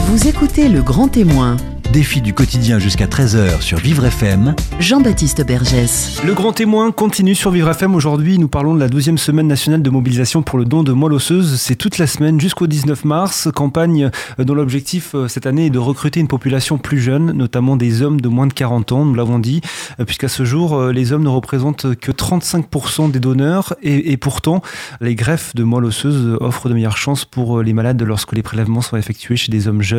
[0.07, 1.57] Vous écoutez Le Grand Témoin,
[1.95, 4.53] Défi du quotidien jusqu'à 13h sur Vivre FM.
[4.81, 6.21] Jean-Baptiste Bergès.
[6.25, 7.95] Le grand témoin continue sur Vivre FM.
[7.95, 11.13] Aujourd'hui, nous parlons de la 12e semaine nationale de mobilisation pour le don de moelle
[11.13, 11.57] osseuse.
[11.57, 13.47] C'est toute la semaine jusqu'au 19 mars.
[13.55, 17.77] Campagne euh, dont l'objectif euh, cette année est de recruter une population plus jeune, notamment
[17.77, 19.61] des hommes de moins de 40 ans, nous l'avons dit,
[20.01, 23.73] euh, puisqu'à ce jour, les hommes ne représentent que 35% des donneurs.
[23.81, 24.61] Et, et, pourtant,
[24.99, 28.81] les greffes de moelle osseuse offrent de meilleures chances pour les malades lorsque les prélèvements
[28.81, 29.94] sont effectués chez des hommes jeunes.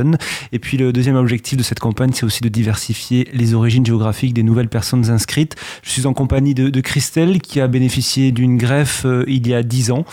[0.53, 4.35] Et puis, le deuxième objectif de cette campagne, c'est aussi de diversifier les origines géographiques
[4.35, 5.57] des nouvelles personnes inscrites.
[5.83, 9.63] Je suis en compagnie de, Christelle qui a bénéficié d'une greffe euh, il y a
[9.63, 10.05] 10 ans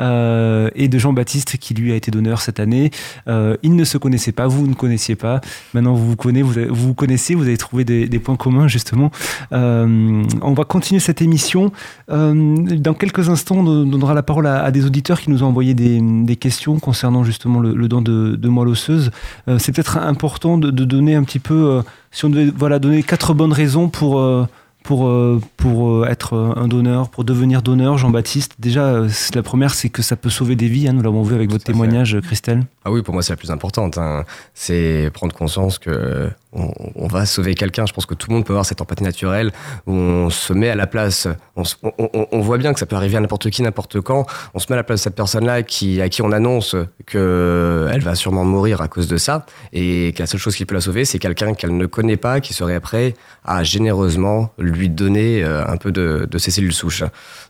[0.00, 2.90] euh, et de Jean-Baptiste qui lui a été donneur cette année.
[3.28, 5.40] Euh, ils ne se connaissaient pas, vous ne connaissiez pas.
[5.74, 9.10] Maintenant vous vous connaissez, vous, avez, trouvé des, points communs justement.
[9.52, 11.72] Euh, on va continuer cette émission.
[12.08, 16.00] Dans quelques instants, on donnera la parole à, des auditeurs qui nous ont envoyé des,
[16.00, 19.10] des questions concernant justement le, le don de, de moelle osseuse.
[19.58, 23.02] C'est peut-être important de, de donner un petit peu euh, si on devait voilà, donner
[23.02, 24.46] quatre bonnes raisons pour, euh,
[24.82, 29.02] pour, euh, pour être un donneur, pour devenir donneur, Jean-Baptiste Déjà,
[29.34, 30.88] la première, c'est que ça peut sauver des vies.
[30.88, 32.18] Hein, nous l'avons vu avec votre témoignage.
[32.20, 32.64] Christelle.
[32.84, 33.98] Ah oui, pour moi, c'est la plus importante.
[33.98, 34.24] Hein.
[34.54, 37.86] C'est prendre conscience que on, va sauver quelqu'un.
[37.86, 39.52] Je pense que tout le monde peut avoir cette empathie naturelle
[39.86, 41.28] où on se met à la place.
[41.56, 44.26] On, voit bien que ça peut arriver à n'importe qui, n'importe quand.
[44.54, 46.74] On se met à la place de cette personne-là à qui on annonce
[47.06, 50.74] qu'elle va sûrement mourir à cause de ça et que la seule chose qui peut
[50.74, 55.44] la sauver, c'est quelqu'un qu'elle ne connaît pas, qui serait prêt à généreusement lui donner
[55.44, 57.04] euh, un peu de, de ses cellules souches.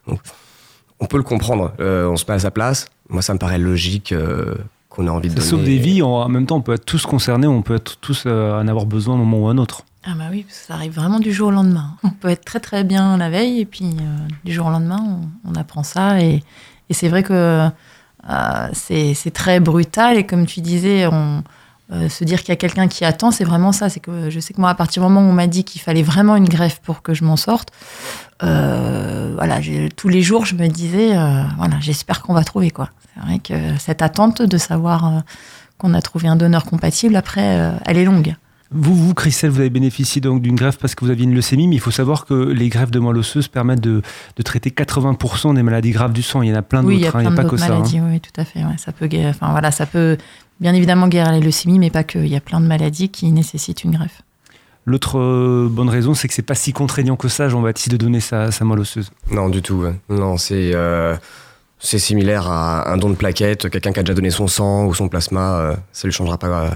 [0.06, 0.20] Donc,
[1.00, 1.72] on peut le comprendre.
[1.80, 2.87] Euh, on se met à sa place.
[3.08, 4.12] Moi, ça me paraît logique.
[4.12, 4.54] Euh,
[4.98, 5.50] qu'on a envie de ça donner.
[5.50, 8.24] sauve des vies, en même temps on peut être tous concernés, on peut être tous
[8.26, 9.82] euh, en avoir besoin à un moment ou à un autre.
[10.04, 11.96] Ah bah oui, ça arrive vraiment du jour au lendemain.
[12.02, 15.00] On peut être très très bien la veille et puis euh, du jour au lendemain
[15.44, 16.42] on, on apprend ça et,
[16.88, 17.68] et c'est vrai que
[18.28, 21.42] euh, c'est très brutal et comme tu disais, on,
[21.90, 23.88] euh, se dire qu'il y a quelqu'un qui attend, c'est vraiment ça.
[23.88, 25.80] C'est que je sais que moi, à partir du moment où on m'a dit qu'il
[25.80, 27.70] fallait vraiment une greffe pour que je m'en sorte,
[28.42, 29.61] euh, voilà,
[29.96, 32.90] tous les jours, je me disais, euh, voilà, j'espère qu'on va trouver quoi.
[33.14, 35.20] C'est vrai que cette attente de savoir euh,
[35.77, 38.35] qu'on a trouvé un donneur compatible, après, elle est longue.
[38.70, 41.68] Vous, vous, Christelle, vous avez bénéficié donc d'une greffe parce que vous aviez une leucémie,
[41.68, 44.03] mais il faut savoir que les greffes de moelle osseuse permettent de,
[44.37, 46.42] de traiter 80% des maladies graves du sang.
[46.42, 47.92] Il y en a plein d'autres, oui, il y a, hein, a pas que maladies,
[47.92, 47.98] ça.
[47.98, 48.11] Hein.
[48.12, 48.61] Oui, tout à fait.
[48.61, 50.18] Ouais, ça peut, enfin voilà, ça peut
[50.61, 52.18] bien évidemment guérir les leucémies, mais pas que.
[52.18, 54.20] Il y a plein de maladies qui nécessitent une greffe.
[54.88, 58.20] L'autre euh, bonne raison, c'est que c'est pas si contraignant que ça, Jean-Baptiste, de donner
[58.20, 59.11] sa, sa moelle osseuse.
[59.31, 59.85] Non, du tout.
[60.09, 61.14] Non, c'est euh,
[61.79, 63.68] c'est similaire à un don de plaquettes.
[63.68, 66.70] Quelqu'un qui a déjà donné son sang ou son plasma, euh, ça lui changera pas,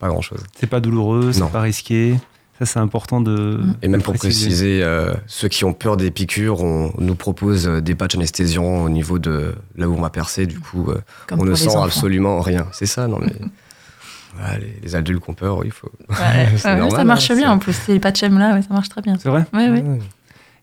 [0.00, 0.40] pas grand chose.
[0.58, 2.16] C'est pas douloureux, c'est pas risqué.
[2.58, 3.60] Ça, c'est important de.
[3.82, 7.66] Et même pour préciser, préciser euh, ceux qui ont peur des piqûres, on nous propose
[7.66, 10.46] des patchs anesthésiants au niveau de là où on va percer.
[10.46, 12.66] Du coup, euh, on ne sent absolument rien.
[12.72, 13.32] C'est ça, non mais.
[14.34, 15.90] Voilà, les, les, adultes qui ont peur, il faut.
[16.08, 18.88] Ouais, ouais, normal, ça marche hein, bien en plus, ces patchs là, ouais, ça marche
[18.88, 19.16] très bien.
[19.18, 19.84] C'est vrai ouais, ouais.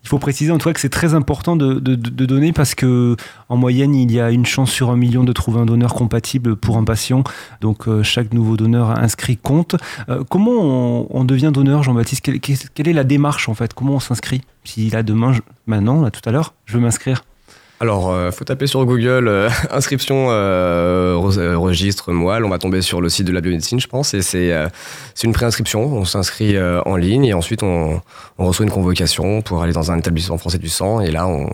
[0.03, 2.73] Il faut préciser en tout cas que c'est très important de, de, de, donner parce
[2.73, 3.17] que
[3.49, 6.55] en moyenne il y a une chance sur un million de trouver un donneur compatible
[6.55, 7.23] pour un patient.
[7.59, 9.75] Donc euh, chaque nouveau donneur inscrit compte.
[10.07, 12.21] Euh, comment on, on, devient donneur, Jean-Baptiste?
[12.21, 13.73] Quelle, quelle, est la démarche en fait?
[13.73, 14.41] Comment on s'inscrit?
[14.63, 17.23] Si là demain, je, maintenant, là tout à l'heure, je veux m'inscrire.
[17.81, 22.43] Alors, euh, faut taper sur Google euh, inscription euh, registre moelle.
[22.43, 24.67] On va tomber sur le site de la biomédecine, je pense, et c'est euh,
[25.15, 25.81] c'est une préinscription.
[25.81, 28.01] On s'inscrit en ligne et ensuite on,
[28.37, 30.99] on, reçoit une convocation pour aller dans un établissement français du sang.
[30.99, 31.49] Et là, on,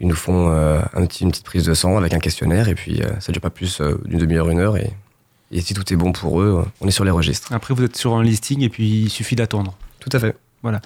[0.00, 3.02] ils nous font un petit, une petite prise de sang avec un questionnaire et puis
[3.20, 4.76] ça dure pas plus d'une demi-heure, une heure.
[4.76, 4.92] Et,
[5.52, 7.52] et si tout est bon pour eux, on est sur les registres.
[7.52, 9.74] Après, vous êtes sur un listing et puis il suffit d'attendre.
[10.00, 10.36] Tout à fait.
[10.62, 10.80] Voilà.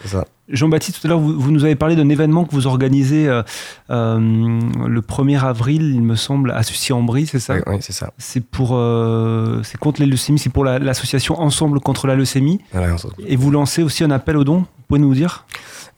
[0.51, 3.43] Jean-Baptiste, tout à l'heure, vous, vous, nous avez parlé d'un événement que vous organisez euh,
[3.91, 7.55] euh, le 1er avril, il me semble, à Sucy-en-Brie, c'est ça?
[7.55, 8.13] Oui, oui c'est ça.
[8.17, 12.61] C'est pour, euh, c'est contre les leucémies, c'est pour l'association la, Ensemble contre la leucémie.
[12.73, 14.61] Voilà, Et vous lancez aussi un appel aux dons.
[14.61, 15.45] Vous pouvez nous dire?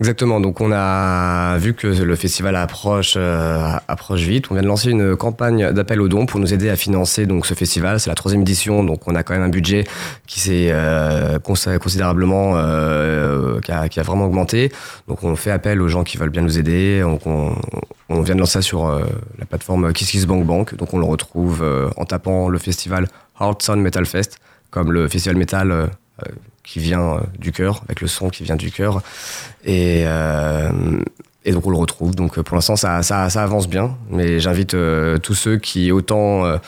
[0.01, 0.41] Exactement.
[0.41, 4.47] Donc, on a vu que le festival approche, approche vite.
[4.51, 7.47] On vient de lancer une campagne d'appel aux dons pour nous aider à financer donc
[7.47, 8.01] ce festival.
[8.01, 9.85] C'est la troisième édition, donc on a quand même un budget
[10.27, 10.75] qui s'est
[11.45, 12.55] considérablement,
[13.61, 14.40] qui, a, qui, a, vraiment augmenté.
[15.09, 17.03] Donc, on fait appel aux gens qui veulent bien nous aider.
[17.25, 19.05] On, vient de lancer ça sur euh,
[19.39, 20.75] la plateforme KissKissBankBank.
[20.77, 23.09] Donc, on le retrouve euh, en tapant le festival
[23.61, 24.39] Sound Metal Fest,
[24.71, 25.87] comme le festival métal euh,
[26.63, 29.03] qui vient du cœur, avec le son qui vient du cœur.
[29.65, 30.71] Et, euh,
[31.47, 32.15] donc on le retrouve.
[32.15, 33.97] Donc pour l'instant, ça, ça, avance bien.
[34.11, 36.59] Mais j'invite euh, tous ceux qui autant euh,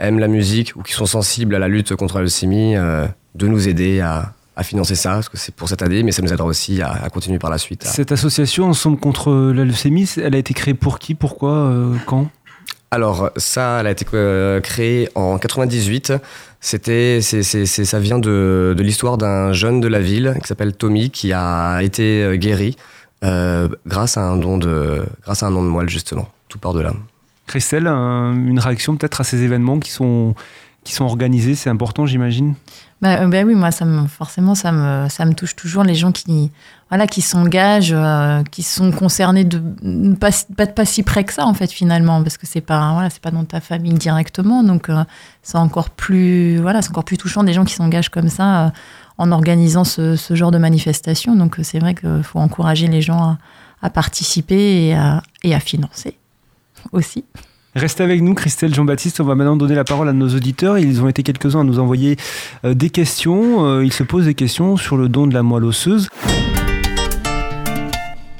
[0.00, 3.68] aiment la musique ou qui sont sensibles à la lutte contre la leucémie de nous
[3.68, 6.46] aider à, à financer ça, parce que c'est pour cette année, mais ça nous aidera
[6.46, 7.86] aussi à, à continuer par la suite.
[7.86, 7.88] À...
[7.88, 11.72] Cette association Ensemble contre la leucémie, elle a été créée pour qui, pourquoi,
[12.06, 12.28] quand?
[12.90, 16.12] Alors, ça, elle a été euh, créée en 98.
[16.60, 20.46] C'était, c'est, c'est, c'est- ça vient de, de l'histoire d'un jeune de la ville qui
[20.46, 22.76] s'appelle Tommy qui a été euh, guéri
[23.24, 26.28] euh, grâce à un don de, grâce à un don de moelle justement.
[26.48, 26.92] Tout part de là.
[27.46, 30.34] Christelle, un- une réaction peut-être à ces événements qui sont,
[30.84, 32.54] qui sont organisés, c'est important j'imagine?
[33.02, 33.70] Bah, euh, bah oui, moi,
[34.06, 36.52] forcément, ça me, ça me touche toujours les gens qui,
[36.88, 39.60] voilà, qui s'engagent, euh, qui sont concernés de
[40.14, 43.10] pas, pas, pas si près que ça, en fait, finalement, parce que c'est pas, voilà,
[43.10, 45.02] c'est pas dans ta famille directement, donc euh,
[45.42, 48.72] c'est encore plus, voilà, c'est encore plus touchant des gens qui s'engagent comme ça
[49.18, 51.34] en organisant ce, ce genre de manifestation.
[51.34, 53.38] Donc c'est vrai qu'il faut encourager les gens à,
[53.82, 56.16] à participer et à, et à financer
[56.92, 57.24] aussi.
[57.74, 59.20] Restez avec nous, Christelle, Jean-Baptiste.
[59.20, 60.78] On va maintenant donner la parole à nos auditeurs.
[60.78, 62.18] Ils ont été quelques-uns à nous envoyer
[62.66, 63.64] euh, des questions.
[63.64, 66.10] Euh, ils se posent des questions sur le don de la moelle osseuse.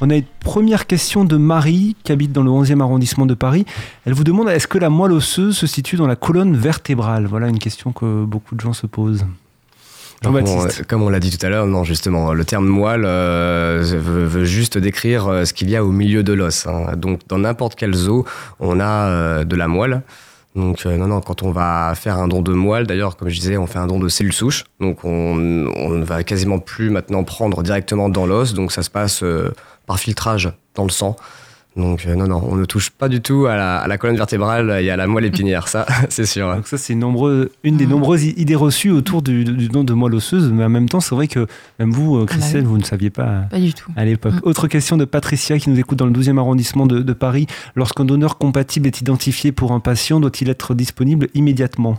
[0.02, 3.64] On a une première question de Marie, qui habite dans le 11e arrondissement de Paris.
[4.04, 7.24] Elle vous demande est-ce que la moelle osseuse se situe dans la colonne vertébrale?
[7.24, 9.24] Voilà une question que beaucoup de gens se posent.
[10.22, 10.86] Comme on, Jean-Baptiste.
[10.86, 14.44] comme on l'a dit tout à l'heure, non, justement, le terme moelle euh, veut, veut
[14.44, 16.66] juste décrire euh, ce qu'il y a au milieu de l'os.
[16.66, 16.92] hein.
[16.96, 18.24] Donc, dans n'importe quel zoo,
[18.60, 20.02] on a euh, de la moelle.
[20.54, 23.40] Donc, euh, non, non, quand on va faire un don de moelle, d'ailleurs, comme je
[23.40, 24.64] disais, on fait un don de cellules souches.
[24.80, 28.54] Donc, on, ne va quasiment plus maintenant prendre directement dans l'os.
[28.54, 29.24] Donc, ça se passe
[29.86, 31.16] par filtrage dans le sang.
[31.74, 34.16] Donc, euh, non, non, on ne touche pas du tout à la, à la colonne
[34.18, 36.54] vertébrale et à la moelle épinière, ça, c'est sûr.
[36.54, 37.90] Donc ça, c'est une, des Mhm.
[37.90, 40.50] nombreuses idées reçues autour du, du don de moelle osseuse.
[40.52, 41.46] Mais en même temps, c'est vrai que
[41.78, 42.66] même vous, euh, Christelle, oui.
[42.66, 43.90] vous ne saviez pas Pas du tout.
[43.96, 44.34] à l'époque.
[44.34, 44.40] Mm.
[44.42, 47.46] Autre question de Patricia qui nous écoute dans le 12e arrondissement de, de Paris.
[47.74, 51.98] Lorsqu'un donneur compatible est identifié pour un patient, doit-il être disponible immédiatement?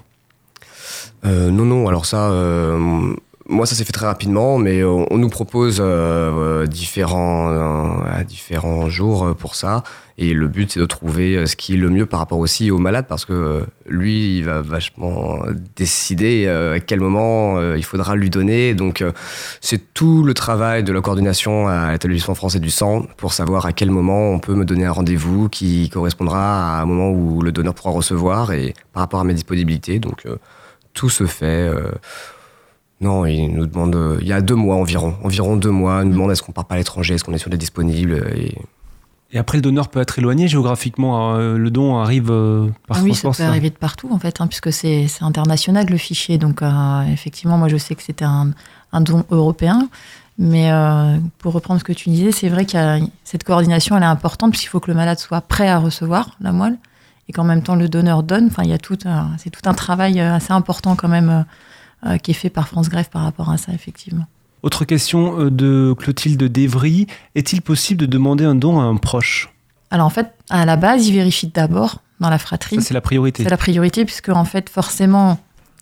[1.26, 3.14] Euh, non, non, alors ça, euh,
[3.48, 8.24] moi ça s'est fait très rapidement, mais on, on nous propose euh, euh, différents, euh,
[8.24, 9.84] différents jours euh, pour ça.
[10.18, 12.72] Et le but c'est de trouver euh, ce qui est le mieux par rapport aussi
[12.72, 15.40] au malade, parce que euh, lui, il va vachement
[15.76, 18.76] décider euh, à quel moment euh, il faudra lui donner.
[18.76, 19.12] Donc euh,
[19.60, 23.74] c'est tout le travail de la coordination à l'établissement français du sang pour savoir à
[23.74, 27.52] quel moment on peut me donner un rendez-vous qui correspondra à un moment où le
[27.52, 30.00] donneur pourra recevoir et par rapport à mes disponibilités.
[30.00, 30.38] Donc euh,
[30.94, 31.70] tout se fait.
[33.04, 36.08] Non, il nous demande, euh, il y a deux mois environ, environ deux mois, il
[36.08, 38.26] nous demande est-ce qu'on part pas à l'étranger, est-ce qu'on est sur des disponibles.
[38.36, 38.58] Et...
[39.36, 41.34] Et après, le donneur peut être éloigné géographiquement.
[41.36, 43.48] euh, le don arrive euh, par Ah oui, ça peut ça.
[43.48, 46.38] arriver de partout en fait, hein, puisque c'est international le fichier.
[46.38, 48.52] Donc euh, effectivement, moi je sais que c'était un,
[48.92, 49.90] un don européen.
[50.38, 54.06] Mais euh, pour reprendre ce que tu disais, c'est vrai a cette coordination, elle est
[54.06, 56.78] importante puisqu'il faut que le malade soit prêt à recevoir la moelle
[57.28, 58.48] et qu'en même temps le donneur donne.
[58.52, 59.00] Enfin, il y a tout,
[59.40, 61.44] c'est tout un travail assez important quand même
[62.06, 64.26] euh, qui est fait par France Greffe par rapport à ça, effectivement.
[64.62, 67.08] Autre question euh, de Clotilde Dévry.
[67.36, 69.50] Est-il possible de demander un don à un proche?
[69.92, 72.82] Alors en fait, à la base, il vérifie d'abord dans la fratrie.
[72.82, 73.44] C'est la priorité.
[73.44, 75.40] C'est la priorité puisque en fait forcément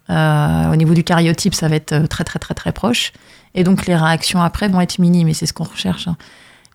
[0.09, 3.13] euh, au niveau du cariotype ça va être très très très très proche
[3.53, 6.07] et donc les réactions après vont être minimes et c'est ce qu'on recherche.
[6.07, 6.17] hein.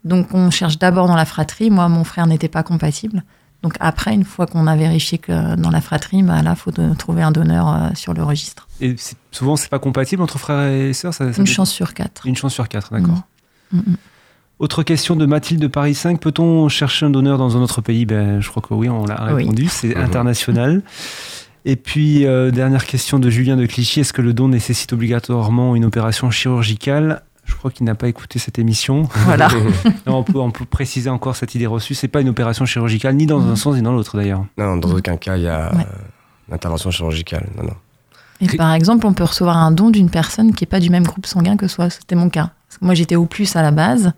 [0.05, 1.69] Donc on cherche d'abord dans la fratrie.
[1.69, 3.25] Moi mon frère n'était pas compatible.
[3.63, 6.95] Donc après une fois qu'on a vérifié que dans la fratrie, bah là faut de-
[6.95, 8.69] trouver un donneur euh, sur le registre.
[8.81, 8.95] Et
[9.33, 12.27] souvent, c'est pas compatible entre frères et sœurs ça, ça Une chance sur quatre.
[12.27, 13.23] Une chance sur quatre, d'accord.
[13.73, 13.97] Mm, mm.
[14.59, 16.21] Autre question de Mathilde de Paris 5.
[16.21, 18.07] Peut-on chercher un donneur dans un autre pays?
[18.07, 19.43] Ben, Je crois que oui, on l'a Oui.
[19.43, 19.69] répondu.
[19.69, 20.03] C'est Mhm.
[20.03, 20.83] international.
[21.65, 24.01] Et puis, euh, dernière question de Julien de Clichy.
[24.01, 27.23] Est-ce que le don nécessite obligatoirement une opération chirurgicale?
[27.47, 29.09] Je crois qu'il n'a pas écouté cette émission.
[29.25, 29.49] Voilà.
[30.07, 31.95] Non, on, peut, on peut préciser encore cette idée reçue.
[31.95, 33.57] C'est pas une opération chirurgicale, ni dans un Mhm.
[33.57, 34.45] sens ni dans l'autre d'ailleurs.
[34.59, 35.81] Non, dans aucun cas, il y a Ouais.
[35.81, 35.99] euh,
[36.49, 37.49] une intervention chirurgicale.
[37.57, 37.75] Non, non.
[38.41, 41.05] Et par exemple, on peut recevoir un don d'une personne qui n'est pas du même
[41.05, 41.89] groupe sanguin que soi.
[41.89, 42.51] C'était mon cas.
[42.83, 44.13] Moi, j'étais au plus à la base.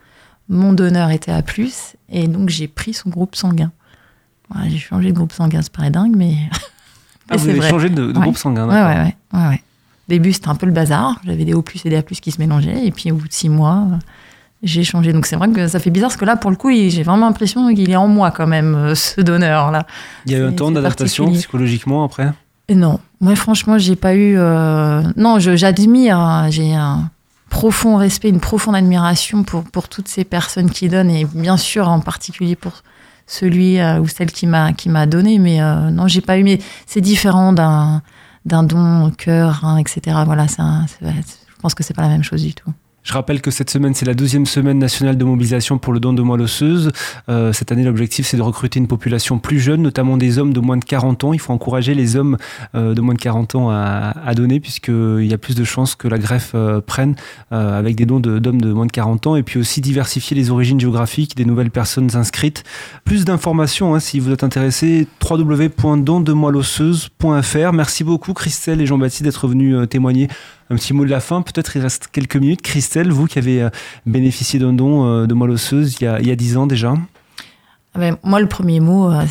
[0.49, 1.95] Mon donneur était à plus.
[2.11, 3.71] Et donc, j'ai pris son groupe sanguin.
[4.51, 6.35] Voilà, j'ai changé de groupe sanguin, c'est paraît dingue, mais.
[7.31, 7.69] Ah, mais vous avez vrai.
[7.69, 8.23] changé de, de Ouais.
[8.23, 8.89] groupe sanguin, Ouais, d'accord.
[8.89, 9.03] ouais,
[9.35, 9.63] ouais, ouais, ouais.
[10.09, 11.21] Début, c'était un peu le bazar.
[11.27, 12.87] J'avais des O plus et des A plus qui se mélangeaient.
[12.87, 13.97] Et puis, au bout de six mois, euh,
[14.63, 15.13] j'ai changé.
[15.13, 17.27] Donc, c'est vrai que ça fait bizarre parce que là, pour le coup, j'ai vraiment
[17.27, 19.87] l'impression qu'il est en moi quand même, euh, ce donneur-là.
[20.27, 22.33] Il y a eu un temps d'adaptation psychologiquement après?
[22.71, 24.35] Et Non, moi franchement, j'ai pas eu.
[24.37, 27.11] euh, Non, j'admire, hein, j'ai un
[27.49, 31.89] profond respect, une profonde admiration pour, pour toutes ces personnes qui donnent, et bien sûr
[31.89, 32.83] en particulier pour
[33.27, 35.39] celui euh, ou celle qui m'a qui m'a donné.
[35.39, 36.45] Mais euh, non, j'ai pas eu.
[36.45, 38.03] Mais c'est différent d'un
[38.49, 40.01] d'un don cœur, hein, etc.
[40.25, 40.63] Voilà, c'est-
[41.03, 42.73] je pense que c'est pas la même chose du tout.
[43.09, 46.13] Je rappelle que cette semaine, c'est la deuxième semaine nationale de mobilisation pour le don
[46.13, 46.93] de moelle osseuse.
[47.31, 50.61] Euh, cette année, l'objectif, c'est de recruter une population plus jeune, notamment des hommes de
[50.61, 51.33] moins de 40 ans.
[51.33, 52.37] Il faut encourager les hommes
[52.75, 55.95] euh, de moins de 40 ans à, à donner, puisqu'il y a plus de chances
[55.95, 57.17] que la greffe euh, prenne
[57.51, 59.37] avec des dons d'hommes de, moins de 40 ans.
[59.37, 62.63] Et puis aussi diversifier les origines géographiques des nouvelles personnes inscrites.
[63.07, 67.73] Plus d'informations, hein, si vous êtes intéressé, www.dondemoelleosseuse.fr.
[67.73, 70.29] Merci beaucoup, Christelle et Jean-Baptiste, d'être venus témoigner
[70.71, 72.63] un petit mot de la fin, peut-être il reste quelques minutes.
[72.63, 73.71] Christelle, vous qui avez euh,
[74.07, 76.67] bénéficié d'un don euh, de moelle osseuse il y a, il y a 10 ans
[76.67, 76.95] déjà.
[77.95, 79.25] Ah ben, moi, le premier mot, euh,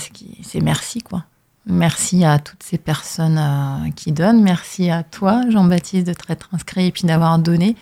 [0.44, 1.24] c'est merci, quoi.
[1.70, 4.42] Merci à toutes ces personnes euh, qui donnent.
[4.42, 7.76] Merci à toi, Jean-Baptiste, de t'être inscrit et puis d'avoir donné.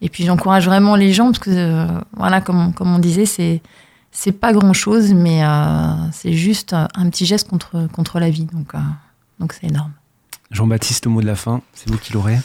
[0.00, 1.86] Et puis, j'encourage vraiment les gens parce que, euh,
[2.16, 3.60] voilà, comme, comme on disait, c'est
[4.14, 8.44] c'est pas grand chose, mais euh, c'est juste un petit geste contre, contre la vie.
[8.44, 8.74] Donc,
[9.40, 9.92] donc c'est énorme.
[10.50, 12.38] Jean-Baptiste, le mot de la fin, c'est vous qui l'aurez.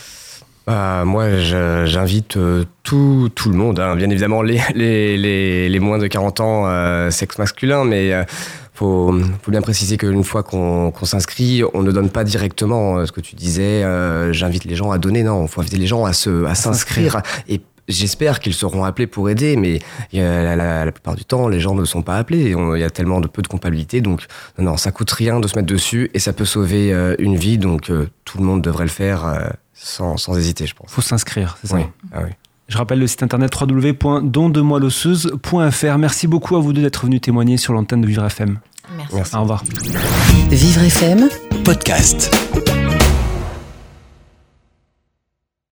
[0.67, 3.95] Bah, moi, j'invite euh, tout, tout le monde, hein.
[3.95, 8.25] bien évidemment les, les, les, les moins de 40 ans, euh, sexe masculin, mais euh,
[8.73, 13.05] faut, faut bien préciser qu'une fois qu'on qu'on s'inscrit, on ne donne pas directement euh,
[13.05, 15.87] ce que tu disais, euh, j'invite les gens à donner, non, il faut inviter les
[15.87, 17.21] gens à se à s'inscrire.
[17.47, 19.79] Et j'espère qu'ils seront appelés pour aider, mais
[20.11, 22.83] la, la- la plupart du temps, les gens ne sont pas appelés, On- il y
[22.83, 24.25] a tellement de peu de compatibilité, donc
[24.59, 27.37] non, non, ça coûte rien de se mettre dessus, et ça peut sauver euh, une
[27.37, 29.25] vie, donc euh, tout le monde devrait le faire.
[29.25, 29.47] euh,
[29.79, 30.91] sans, sans hésiter, je pense.
[30.91, 31.83] faut s'inscrire, c'est ça Oui.
[32.13, 32.29] Ah oui.
[32.67, 35.97] Je rappelle le site internet www.dondemoelleosseuse.fr.
[35.97, 38.59] Merci beaucoup à vous deux d'être venus témoigner sur l'antenne de Vivre FM.
[38.97, 39.15] Merci.
[39.15, 39.35] Merci.
[39.35, 39.63] Au revoir.
[40.49, 41.29] Vivre FM
[41.63, 42.29] Podcast.